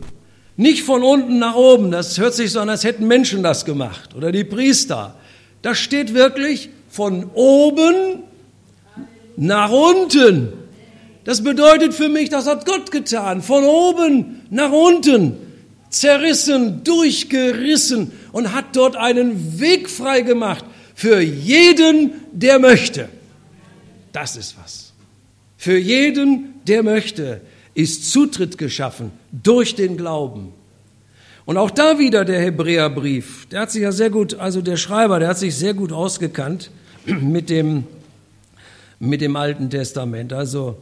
nicht 0.56 0.82
von 0.82 1.02
unten 1.02 1.38
nach 1.38 1.54
oben, 1.54 1.90
das 1.90 2.18
hört 2.18 2.34
sich 2.34 2.52
so 2.52 2.60
an, 2.60 2.68
als 2.68 2.84
hätten 2.84 3.06
Menschen 3.06 3.42
das 3.42 3.64
gemacht 3.64 4.14
oder 4.14 4.32
die 4.32 4.44
Priester. 4.44 5.16
Da 5.62 5.74
steht 5.74 6.12
wirklich 6.12 6.68
von 6.90 7.30
oben 7.32 8.22
nach 9.36 9.70
unten. 9.70 10.52
Das 11.24 11.42
bedeutet 11.42 11.94
für 11.94 12.08
mich, 12.08 12.28
das 12.28 12.46
hat 12.46 12.66
Gott 12.66 12.90
getan, 12.90 13.42
von 13.42 13.64
oben 13.64 14.42
nach 14.50 14.72
unten, 14.72 15.36
zerrissen, 15.88 16.82
durchgerissen 16.84 18.12
und 18.32 18.52
hat 18.52 18.74
dort 18.74 18.96
einen 18.96 19.60
Weg 19.60 19.88
frei 19.88 20.22
gemacht 20.22 20.64
für 20.94 21.20
jeden, 21.20 22.12
der 22.32 22.58
möchte. 22.58 23.08
Das 24.12 24.36
ist 24.36 24.56
was. 24.62 24.92
Für 25.56 25.78
jeden, 25.78 26.54
der 26.66 26.82
möchte, 26.82 27.40
ist 27.74 28.10
Zutritt 28.10 28.58
geschaffen 28.58 29.12
durch 29.30 29.74
den 29.74 29.96
Glauben. 29.96 30.52
Und 31.44 31.56
auch 31.56 31.70
da 31.70 31.98
wieder 31.98 32.24
der 32.24 32.40
Hebräerbrief. 32.40 33.46
Der 33.50 33.60
hat 33.60 33.70
sich 33.70 33.82
ja 33.82 33.92
sehr 33.92 34.10
gut, 34.10 34.34
also 34.34 34.60
der 34.60 34.76
Schreiber, 34.76 35.18
der 35.18 35.28
hat 35.28 35.38
sich 35.38 35.56
sehr 35.56 35.74
gut 35.74 35.92
ausgekannt 35.92 36.70
mit 37.04 37.50
dem, 37.50 37.84
mit 39.02 39.20
dem 39.20 39.34
Alten 39.34 39.68
Testament. 39.68 40.32
Also 40.32 40.78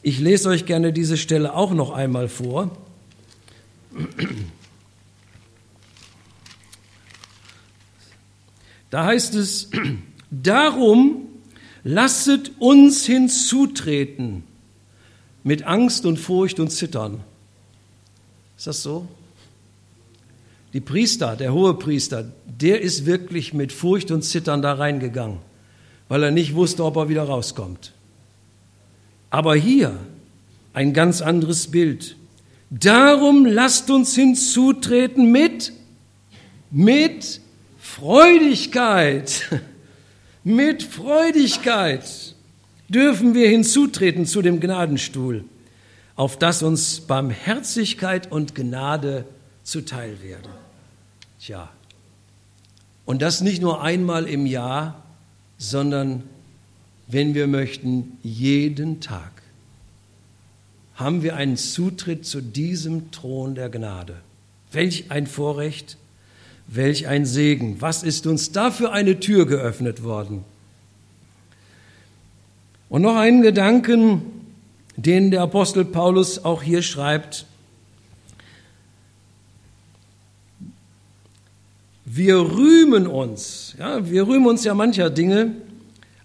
ich 0.00 0.18
lese 0.18 0.48
euch 0.48 0.64
gerne 0.64 0.94
diese 0.94 1.18
Stelle 1.18 1.52
auch 1.54 1.72
noch 1.74 1.90
einmal 1.90 2.26
vor. 2.26 2.74
Da 8.88 9.04
heißt 9.04 9.34
es, 9.34 9.68
darum 10.30 11.26
lasset 11.84 12.52
uns 12.60 13.04
hinzutreten 13.04 14.44
mit 15.44 15.64
Angst 15.64 16.06
und 16.06 16.16
Furcht 16.16 16.60
und 16.60 16.70
Zittern. 16.70 17.22
Ist 18.56 18.68
das 18.68 18.82
so? 18.82 19.06
Die 20.72 20.80
Priester, 20.80 21.36
der 21.36 21.52
hohe 21.52 21.74
Priester, 21.74 22.32
der 22.46 22.80
ist 22.80 23.04
wirklich 23.04 23.52
mit 23.52 23.70
Furcht 23.70 24.10
und 24.10 24.22
Zittern 24.22 24.62
da 24.62 24.72
reingegangen, 24.72 25.40
weil 26.08 26.22
er 26.22 26.30
nicht 26.30 26.54
wusste, 26.54 26.84
ob 26.84 26.96
er 26.96 27.08
wieder 27.08 27.24
rauskommt. 27.24 27.92
Aber 29.30 29.54
hier 29.54 29.98
ein 30.72 30.92
ganz 30.92 31.22
anderes 31.22 31.70
Bild. 31.70 32.16
Darum 32.70 33.46
lasst 33.46 33.90
uns 33.90 34.14
hinzutreten 34.14 35.32
mit, 35.32 35.72
mit 36.70 37.40
Freudigkeit. 37.78 39.48
Mit 40.48 40.84
Freudigkeit 40.84 42.04
dürfen 42.88 43.34
wir 43.34 43.48
hinzutreten 43.48 44.26
zu 44.26 44.42
dem 44.42 44.60
Gnadenstuhl, 44.60 45.44
auf 46.14 46.38
das 46.38 46.62
uns 46.62 47.00
Barmherzigkeit 47.00 48.30
und 48.30 48.54
Gnade 48.54 49.24
zuteil 49.64 50.22
werden. 50.22 50.52
Tja, 51.40 51.68
und 53.04 53.22
das 53.22 53.40
nicht 53.40 53.60
nur 53.60 53.82
einmal 53.82 54.28
im 54.28 54.46
Jahr, 54.46 55.02
sondern, 55.58 56.22
wenn 57.06 57.34
wir 57.34 57.46
möchten, 57.46 58.18
jeden 58.22 59.00
Tag 59.00 59.30
haben 60.96 61.22
wir 61.22 61.36
einen 61.36 61.56
Zutritt 61.56 62.24
zu 62.26 62.40
diesem 62.40 63.10
Thron 63.10 63.54
der 63.54 63.68
Gnade. 63.68 64.16
Welch 64.72 65.10
ein 65.10 65.26
Vorrecht, 65.26 65.98
welch 66.66 67.06
ein 67.06 67.26
Segen. 67.26 67.80
Was 67.80 68.02
ist 68.02 68.26
uns 68.26 68.50
da 68.50 68.70
für 68.70 68.92
eine 68.92 69.20
Tür 69.20 69.46
geöffnet 69.46 70.02
worden? 70.02 70.44
Und 72.88 73.02
noch 73.02 73.16
einen 73.16 73.42
Gedanken, 73.42 74.22
den 74.96 75.30
der 75.30 75.42
Apostel 75.42 75.84
Paulus 75.84 76.44
auch 76.44 76.62
hier 76.62 76.82
schreibt. 76.82 77.46
Wir 82.08 82.36
rühmen 82.36 83.08
uns, 83.08 83.74
ja, 83.78 84.08
wir 84.08 84.28
rühmen 84.28 84.46
uns 84.46 84.62
ja 84.62 84.74
mancher 84.74 85.10
Dinge, 85.10 85.56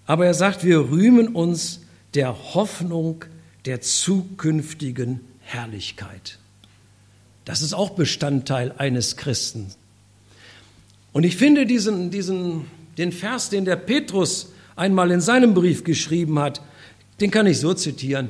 aber 0.06 0.28
er 0.28 0.36
sagt, 0.36 0.64
wir 0.64 0.92
rühmen 0.92 1.30
uns 1.30 1.80
der 2.14 2.54
Hoffnung 2.54 3.26
der 3.66 3.82
zukünftigen 3.82 5.22
Herrlichkeit. 5.40 6.38
Das 7.46 7.64
ist 7.64 7.74
auch 7.74 7.90
Bestandteil 7.92 8.74
eines 8.78 9.18
Christen. 9.18 9.72
Und 11.14 11.24
ich 11.24 11.36
finde 11.36 11.66
diesen, 11.66 12.12
diesen, 12.12 12.68
den 13.00 13.12
Vers, 13.12 13.50
den 13.50 13.66
der 13.66 13.76
Petrus 13.76 14.52
einmal 14.76 15.10
in 15.10 15.20
seinem 15.20 15.56
Brief 15.56 15.84
geschrieben 15.84 16.38
hat, 16.38 16.62
den 17.20 17.32
kann 17.32 17.48
ich 17.48 17.60
so 17.60 17.74
zitieren, 17.74 18.30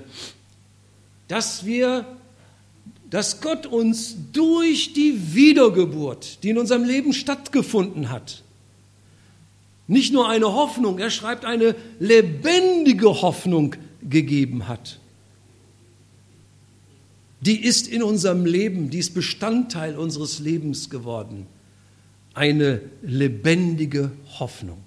dass 1.27 1.65
wir, 1.65 2.05
dass 3.11 3.41
Gott 3.41 3.67
uns 3.67 4.15
durch 4.33 4.93
die 4.93 5.35
Wiedergeburt, 5.35 6.43
die 6.43 6.49
in 6.49 6.57
unserem 6.57 6.83
Leben 6.83 7.13
stattgefunden 7.13 8.09
hat, 8.09 8.43
nicht 9.87 10.13
nur 10.13 10.29
eine 10.29 10.53
Hoffnung, 10.53 10.97
er 10.97 11.09
schreibt 11.09 11.45
eine 11.45 11.75
lebendige 11.99 13.21
Hoffnung 13.21 13.75
gegeben 14.01 14.67
hat. 14.67 14.99
Die 17.41 17.61
ist 17.61 17.87
in 17.87 18.01
unserem 18.01 18.45
Leben, 18.45 18.89
die 18.89 18.99
ist 18.99 19.13
Bestandteil 19.13 19.97
unseres 19.97 20.39
Lebens 20.39 20.89
geworden 20.89 21.45
eine 22.33 22.81
lebendige 23.01 24.11
Hoffnung. 24.39 24.83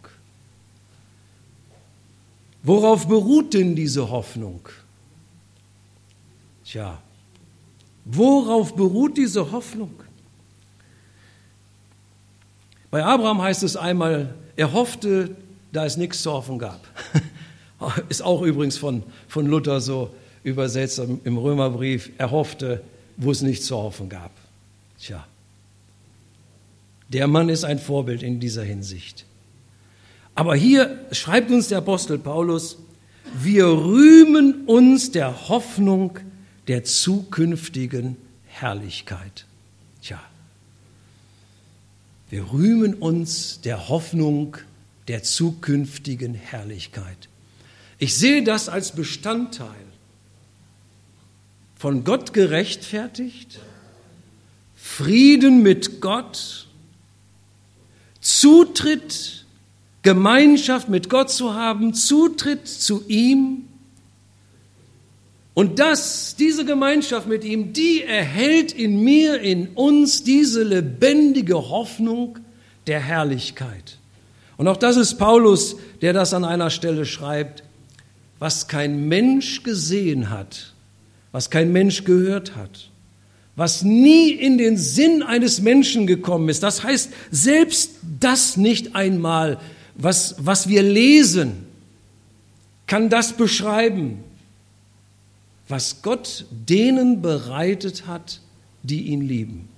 Worauf 2.63 3.07
beruht 3.07 3.53
denn 3.53 3.77
diese 3.77 4.09
Hoffnung? 4.09 4.67
Tja, 6.65 7.03
worauf 8.05 8.75
beruht 8.75 9.17
diese 9.17 9.51
Hoffnung? 9.53 9.93
Bei 12.91 13.05
Abraham 13.05 13.43
heißt 13.43 13.63
es 13.63 13.77
einmal, 13.77 14.35
er 14.57 14.73
hoffte, 14.73 15.35
da 15.73 15.85
es 15.85 15.97
nichts 15.97 16.23
zu 16.23 16.33
hoffen 16.33 16.59
gab. 16.59 16.81
Ist 18.09 18.23
auch 18.23 18.43
übrigens 18.43 18.79
von, 18.79 19.03
von 19.27 19.47
Luther 19.47 19.81
so 19.81 20.11
übersetzt 20.45 21.01
im 21.25 21.37
Römerbrief. 21.37 22.11
Er 22.19 22.31
hoffte, 22.31 22.83
wo 23.17 23.31
es 23.31 23.43
nichts 23.43 23.67
zu 23.67 23.77
hoffen 23.77 24.09
gab. 24.09 24.31
Tja, 25.01 25.27
der 27.09 27.27
Mann 27.27 27.49
ist 27.49 27.65
ein 27.65 27.79
Vorbild 27.79 28.23
in 28.23 28.41
dieser 28.41 28.63
Hinsicht. 28.63 29.25
Aber 30.35 30.55
hier 30.55 30.99
schreibt 31.13 31.51
uns 31.51 31.69
der 31.69 31.79
Apostel 31.79 32.19
Paulus, 32.19 32.79
wir 33.41 33.67
rühmen 33.67 34.67
uns 34.67 35.11
der 35.11 35.49
Hoffnung 35.49 36.19
der 36.69 36.85
zukünftigen 36.85 38.17
Herrlichkeit. 38.47 39.47
Tja, 40.03 40.21
wir 42.31 42.53
rühmen 42.53 42.95
uns 42.95 43.61
der 43.61 43.89
Hoffnung 43.89 44.57
der 45.09 45.23
zukünftigen 45.23 46.35
Herrlichkeit. 46.35 47.29
Ich 47.99 48.17
sehe 48.17 48.43
das 48.43 48.69
als 48.69 48.93
Bestandteil 48.93 49.85
von 51.77 52.05
Gott 52.05 52.33
gerechtfertigt, 52.33 53.61
Frieden 54.75 55.63
mit 55.63 56.01
Gott, 56.01 56.67
Zutritt, 58.21 59.45
Gemeinschaft 60.03 60.89
mit 60.89 61.09
Gott 61.09 61.31
zu 61.31 61.55
haben, 61.55 61.95
Zutritt 61.95 62.69
zu 62.69 63.05
ihm. 63.09 63.69
Und 65.55 65.79
das, 65.79 66.35
diese 66.37 66.65
Gemeinschaft 66.65 67.29
mit 67.29 67.45
ihm, 67.45 67.73
die 67.73 68.03
erhält 68.03 68.73
in 68.73 69.03
mir, 69.03 69.41
in 69.41 69.69
uns 69.69 70.25
diese 70.25 70.65
lebendige 70.65 71.55
Hoffnung 71.55 72.41
der 72.89 72.99
Herrlichkeit. 72.99 73.99
Und 74.57 74.67
auch 74.67 74.77
das 74.77 74.97
ist 74.97 75.15
Paulus, 75.15 75.77
der 76.03 76.13
das 76.13 76.35
an 76.35 76.45
einer 76.45 76.71
Stelle 76.71 77.07
schreibt, 77.07 77.63
was 78.41 78.67
kein 78.67 79.09
Mensch 79.09 79.63
gesehen 79.63 80.29
hat, 80.31 80.75
was 81.31 81.51
kein 81.51 81.73
Mensch 81.73 82.05
gehört 82.05 82.57
hat, 82.57 82.91
was 83.55 83.85
nie 83.85 84.31
in 84.31 84.59
den 84.59 84.77
Sinn 84.77 85.23
eines 85.23 85.61
Menschen 85.61 86.09
gekommen 86.09 86.49
ist. 86.49 86.65
Das 86.65 86.83
heißt, 86.83 87.13
selbst 87.31 87.93
das 88.19 88.57
nicht 88.57 88.97
einmal, 88.97 89.59
was, 89.95 90.35
was 90.39 90.69
wir 90.69 90.83
lesen, 90.83 91.67
kann 92.89 93.09
das 93.09 93.35
beschreiben, 93.35 94.25
was 95.69 96.03
Gott 96.03 96.47
denen 96.51 97.23
bereitet 97.23 98.07
hat, 98.07 98.41
die 98.83 99.05
ihn 99.05 99.23
lieben. 99.23 99.69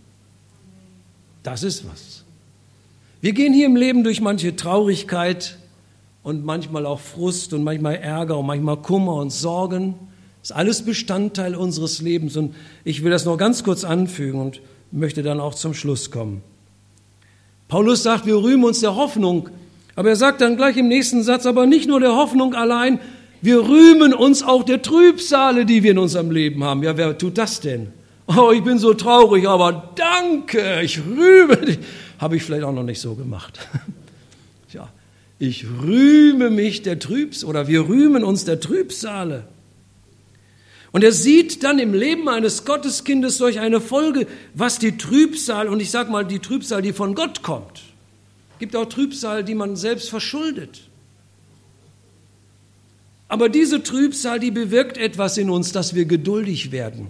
Das 1.42 1.62
ist 1.62 1.88
was. 1.88 2.24
Wir 3.20 3.32
gehen 3.32 3.52
hier 3.52 3.66
im 3.66 3.76
Leben 3.76 4.04
durch 4.04 4.20
manche 4.20 4.56
Traurigkeit 4.56 5.58
und 6.22 6.44
manchmal 6.44 6.86
auch 6.86 7.00
Frust 7.00 7.52
und 7.52 7.62
manchmal 7.62 7.96
Ärger 7.96 8.38
und 8.38 8.46
manchmal 8.46 8.78
Kummer 8.78 9.14
und 9.14 9.30
Sorgen. 9.30 9.94
Ist 10.42 10.52
alles 10.52 10.82
Bestandteil 10.82 11.54
unseres 11.54 12.02
Lebens. 12.02 12.36
Und 12.36 12.54
ich 12.84 13.04
will 13.04 13.10
das 13.10 13.24
noch 13.24 13.36
ganz 13.36 13.62
kurz 13.62 13.84
anfügen 13.84 14.40
und 14.40 14.60
möchte 14.90 15.22
dann 15.22 15.40
auch 15.40 15.54
zum 15.54 15.72
Schluss 15.72 16.10
kommen. 16.10 16.42
Paulus 17.68 18.02
sagt, 18.02 18.26
wir 18.26 18.36
rühmen 18.36 18.64
uns 18.64 18.80
der 18.80 18.96
Hoffnung. 18.96 19.48
Aber 19.94 20.10
er 20.10 20.16
sagt 20.16 20.40
dann 20.40 20.56
gleich 20.56 20.76
im 20.76 20.88
nächsten 20.88 21.22
Satz, 21.22 21.46
aber 21.46 21.66
nicht 21.66 21.88
nur 21.88 22.00
der 22.00 22.14
Hoffnung 22.14 22.54
allein, 22.54 23.00
wir 23.42 23.60
rühmen 23.60 24.14
uns 24.14 24.42
auch 24.42 24.64
der 24.64 24.82
Trübsale, 24.82 25.66
die 25.66 25.82
wir 25.82 25.92
in 25.92 25.98
unserem 25.98 26.30
Leben 26.30 26.64
haben. 26.64 26.82
Ja, 26.82 26.96
wer 26.96 27.16
tut 27.16 27.38
das 27.38 27.60
denn? 27.60 27.88
Oh, 28.26 28.50
ich 28.52 28.62
bin 28.62 28.78
so 28.78 28.94
traurig, 28.94 29.46
aber 29.46 29.92
danke, 29.94 30.80
ich 30.82 30.98
rühme 30.98 31.56
dich. 31.58 31.78
Habe 32.18 32.36
ich 32.36 32.42
vielleicht 32.42 32.64
auch 32.64 32.72
noch 32.72 32.82
nicht 32.82 33.00
so 33.00 33.14
gemacht. 33.14 33.58
Ja, 34.72 34.88
ich 35.38 35.64
rühme 35.80 36.50
mich 36.50 36.82
der 36.82 36.98
Trübs 36.98 37.44
oder 37.44 37.68
wir 37.68 37.88
rühmen 37.88 38.24
uns 38.24 38.44
der 38.44 38.58
Trübsale. 38.58 39.44
Und 40.90 41.04
er 41.04 41.12
sieht 41.12 41.62
dann 41.62 41.78
im 41.78 41.94
Leben 41.94 42.28
eines 42.28 42.64
Gotteskindes 42.64 43.38
durch 43.38 43.60
eine 43.60 43.80
Folge, 43.80 44.26
was 44.54 44.78
die 44.78 44.98
Trübsal, 44.98 45.68
und 45.68 45.80
ich 45.80 45.90
sage 45.90 46.10
mal 46.10 46.24
die 46.24 46.40
Trübsal, 46.40 46.82
die 46.82 46.92
von 46.92 47.14
Gott 47.14 47.42
kommt, 47.42 47.82
gibt 48.58 48.74
auch 48.74 48.86
Trübsal, 48.86 49.44
die 49.44 49.54
man 49.54 49.76
selbst 49.76 50.10
verschuldet. 50.10 50.82
Aber 53.28 53.48
diese 53.48 53.82
Trübsal, 53.82 54.38
die 54.38 54.50
bewirkt 54.50 54.98
etwas 54.98 55.36
in 55.36 55.50
uns, 55.50 55.72
dass 55.72 55.94
wir 55.94 56.04
geduldig 56.04 56.70
werden. 56.70 57.08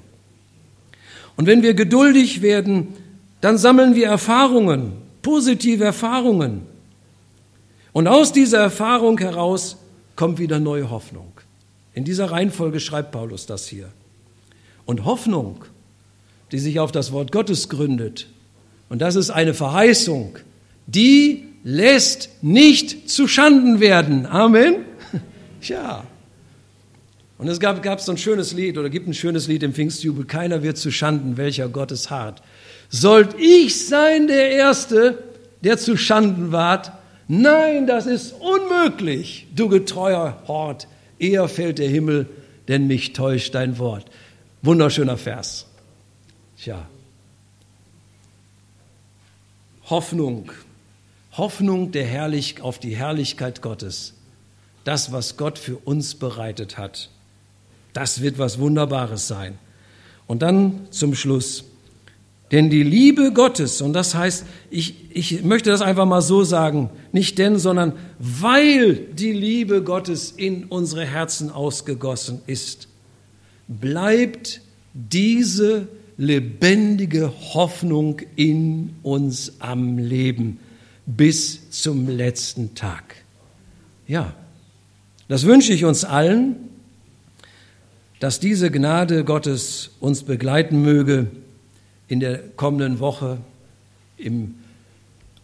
Und 1.36 1.46
wenn 1.46 1.62
wir 1.62 1.74
geduldig 1.74 2.40
werden, 2.40 2.88
dann 3.40 3.58
sammeln 3.58 3.94
wir 3.94 4.08
Erfahrungen, 4.08 4.92
positive 5.22 5.84
Erfahrungen. 5.84 6.62
Und 7.92 8.08
aus 8.08 8.32
dieser 8.32 8.60
Erfahrung 8.60 9.18
heraus 9.18 9.76
kommt 10.16 10.38
wieder 10.38 10.58
neue 10.58 10.90
Hoffnung. 10.90 11.32
In 11.92 12.04
dieser 12.04 12.30
Reihenfolge 12.30 12.80
schreibt 12.80 13.12
Paulus 13.12 13.46
das 13.46 13.68
hier. 13.68 13.90
Und 14.86 15.04
Hoffnung, 15.04 15.64
die 16.52 16.58
sich 16.58 16.78
auf 16.80 16.92
das 16.92 17.12
Wort 17.12 17.32
Gottes 17.32 17.68
gründet, 17.68 18.28
und 18.88 19.00
das 19.02 19.16
ist 19.16 19.30
eine 19.30 19.52
Verheißung, 19.52 20.38
die 20.86 21.44
lässt 21.64 22.30
nicht 22.42 23.10
zu 23.10 23.26
Schanden 23.26 23.80
werden. 23.80 24.26
Amen. 24.26 24.76
Ja. 25.62 26.04
Und 27.38 27.48
es 27.48 27.61
gab, 27.61 27.82
gab 27.82 28.00
so 28.00 28.12
ein 28.12 28.18
schönes 28.18 28.52
Lied 28.52 28.78
oder 28.78 28.88
gibt 28.88 29.07
ein 29.07 29.14
schönes 29.14 29.46
Lied 29.46 29.62
im 29.62 29.74
Pfingstjubel, 29.74 30.24
keiner 30.24 30.62
wird 30.62 30.78
zu 30.78 30.90
Schanden, 30.90 31.36
welcher 31.36 31.68
Gottes 31.68 32.11
hart. 32.11 32.42
Sollt 32.88 33.34
ich 33.38 33.86
sein 33.86 34.26
der 34.26 34.50
Erste, 34.50 35.22
der 35.62 35.76
zu 35.76 35.96
Schanden 35.96 36.52
ward? 36.52 36.92
Nein, 37.28 37.86
das 37.86 38.07
ist 38.07 38.32
unmöglich, 38.32 39.46
du 39.54 39.68
getreuer 39.68 40.42
Hort. 40.46 40.88
Eher 41.18 41.48
fällt 41.48 41.78
der 41.78 41.88
Himmel, 41.88 42.26
denn 42.68 42.86
mich 42.86 43.12
täuscht 43.12 43.54
dein 43.54 43.78
Wort. 43.78 44.07
Wunderschöner 44.62 45.16
Vers. 45.16 45.66
Tja. 46.59 46.86
Hoffnung. 49.90 50.52
Hoffnung 51.36 51.92
der 51.92 52.07
Herrlich 52.07 52.61
auf 52.62 52.78
die 52.78 52.96
Herrlichkeit 52.96 53.61
Gottes. 53.61 54.15
Das, 54.87 55.11
was 55.11 55.37
Gott 55.37 55.59
für 55.59 55.78
uns 55.78 56.14
bereitet 56.14 56.78
hat. 56.78 57.11
Das 57.93 58.22
wird 58.22 58.39
was 58.39 58.61
Wunderbares 58.61 59.26
sein. 59.26 59.59
Und 60.28 60.43
dann 60.43 60.87
zum 60.91 61.16
Schluss. 61.16 61.64
Denn 62.53 62.70
die 62.70 62.84
Liebe 62.84 63.32
Gottes, 63.32 63.80
und 63.80 63.95
das 63.95 64.14
heißt, 64.14 64.47
ich, 64.70 65.11
ich 65.11 65.43
möchte 65.43 65.70
das 65.70 65.82
einfach 65.82 66.07
mal 66.07 66.22
so 66.22 66.45
sagen, 66.45 66.91
nicht 67.11 67.37
denn, 67.39 67.59
sondern 67.59 67.95
weil 68.20 68.95
die 68.95 69.32
Liebe 69.32 69.82
Gottes 69.82 70.30
in 70.30 70.66
unsere 70.66 71.05
Herzen 71.05 71.51
ausgegossen 71.51 72.43
ist, 72.47 72.87
bleibt 73.66 74.61
diese 74.95 75.89
lebendige 76.16 77.32
Hoffnung 77.55 78.20
in 78.37 78.95
uns 79.03 79.55
am 79.59 79.99
Leben 79.99 80.61
bis 81.07 81.70
zum 81.70 82.09
letzten 82.09 82.76
Tag. 82.76 83.16
Ja, 84.07 84.32
das 85.29 85.45
wünsche 85.45 85.72
ich 85.72 85.85
uns 85.85 86.05
allen 86.05 86.66
dass 88.20 88.41
diese 88.41 88.70
Gnade 88.70 89.24
Gottes 89.24 89.91
uns 90.01 90.22
begleiten 90.22 90.81
möge 90.83 91.27
in 92.09 92.20
der 92.20 92.39
kommenden 92.39 92.99
Woche, 92.99 93.39
im 94.16 94.55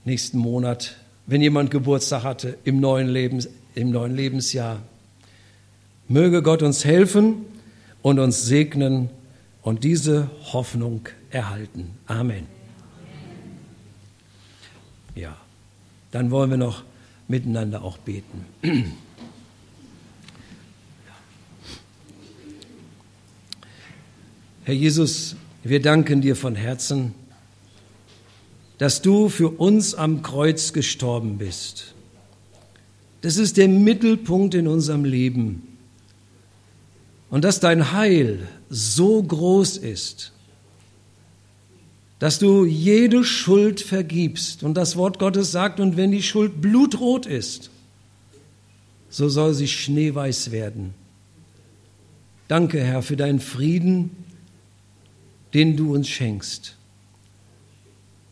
nächsten 0.04 0.38
Monat, 0.38 0.96
wenn 1.26 1.42
jemand 1.42 1.70
Geburtstag 1.70 2.24
hatte, 2.24 2.56
im 2.64 2.80
neuen, 2.80 3.08
Lebens, 3.08 3.48
im 3.74 3.90
neuen 3.90 4.16
Lebensjahr. 4.16 4.80
Möge 6.08 6.42
Gott 6.42 6.62
uns 6.62 6.84
helfen 6.84 7.44
und 8.00 8.18
uns 8.18 8.46
segnen 8.46 9.10
und 9.60 9.84
diese 9.84 10.30
Hoffnung 10.52 11.08
erhalten. 11.30 11.90
Amen. 12.06 12.46
Ja, 15.14 15.36
dann 16.10 16.30
wollen 16.30 16.50
wir 16.50 16.56
noch 16.56 16.84
miteinander 17.28 17.82
auch 17.82 17.98
beten. 17.98 18.46
Herr 24.64 24.74
Jesus, 24.74 25.34
wir 25.64 25.82
danken 25.82 26.20
dir 26.20 26.36
von 26.36 26.54
Herzen, 26.54 27.14
dass 28.78 29.02
du 29.02 29.28
für 29.28 29.48
uns 29.48 29.94
am 29.94 30.22
Kreuz 30.22 30.72
gestorben 30.72 31.38
bist. 31.38 31.94
Das 33.22 33.38
ist 33.38 33.56
der 33.56 33.66
Mittelpunkt 33.66 34.54
in 34.54 34.68
unserem 34.68 35.04
Leben. 35.04 35.66
Und 37.28 37.42
dass 37.42 37.58
dein 37.58 37.90
Heil 37.92 38.46
so 38.68 39.20
groß 39.20 39.78
ist, 39.78 40.30
dass 42.20 42.38
du 42.38 42.64
jede 42.64 43.24
Schuld 43.24 43.80
vergibst. 43.80 44.62
Und 44.62 44.74
das 44.74 44.94
Wort 44.96 45.18
Gottes 45.18 45.50
sagt, 45.50 45.80
und 45.80 45.96
wenn 45.96 46.12
die 46.12 46.22
Schuld 46.22 46.60
blutrot 46.60 47.26
ist, 47.26 47.70
so 49.10 49.28
soll 49.28 49.54
sie 49.54 49.66
schneeweiß 49.66 50.52
werden. 50.52 50.94
Danke, 52.46 52.80
Herr, 52.80 53.02
für 53.02 53.16
deinen 53.16 53.40
Frieden, 53.40 54.10
den 55.54 55.76
du 55.76 55.94
uns 55.94 56.08
schenkst. 56.08 56.76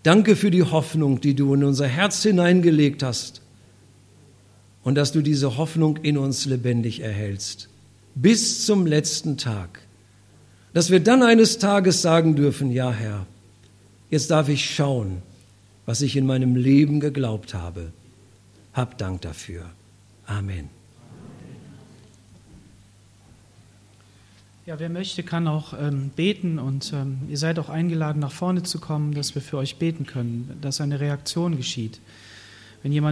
Danke 0.03 0.35
für 0.37 0.51
die 0.51 0.63
Hoffnung, 0.63 1.21
die 1.21 1.35
du 1.35 1.53
in 1.55 1.65
unser 1.65 1.87
Herz 1.87 2.23
hineingelegt 2.23 3.03
hast 3.03 3.43
und 4.83 4.95
dass 4.95 5.13
du 5.13 5.21
diese 5.21 5.59
Hoffnung 5.59 5.99
in 5.99 6.17
uns 6.17 6.47
lebendig 6.47 7.01
erhältst, 7.01 7.69
bis 8.15 8.65
zum 8.65 8.87
letzten 8.87 9.37
Tag. 9.37 9.81
Dass 10.73 10.91
wir 10.91 11.01
dann 11.01 11.23
eines 11.23 11.59
Tages 11.59 12.01
sagen 12.01 12.37
dürfen, 12.37 12.71
ja 12.71 12.93
Herr, 12.93 13.27
jetzt 14.09 14.31
darf 14.31 14.49
ich 14.49 14.75
schauen, 14.75 15.23
was 15.85 16.01
ich 16.01 16.17
in 16.17 16.27
meinem 16.27 16.57
Leben 16.57 17.01
geglaubt 17.01 17.53
habe. 17.55 17.93
Hab 18.73 18.97
Dank 18.97 19.21
dafür. 19.23 19.69
Amen. 20.27 20.80
Ja, 24.71 24.79
wer 24.79 24.89
möchte, 24.89 25.25
kann 25.25 25.49
auch 25.49 25.73
ähm, 25.73 26.11
beten 26.15 26.61
und 26.61 26.93
ähm, 26.93 27.23
ihr 27.29 27.39
seid 27.39 27.59
auch 27.59 27.69
eingeladen, 27.69 28.21
nach 28.21 28.31
vorne 28.31 28.63
zu 28.63 28.79
kommen, 28.79 29.15
dass 29.15 29.35
wir 29.35 29.43
für 29.43 29.57
euch 29.57 29.79
beten 29.79 30.07
können, 30.07 30.57
dass 30.61 30.81
eine 30.81 31.01
Reaktion 31.01 31.57
geschieht. 31.57 31.99
Wenn 32.85 32.93
jemand 32.93 33.09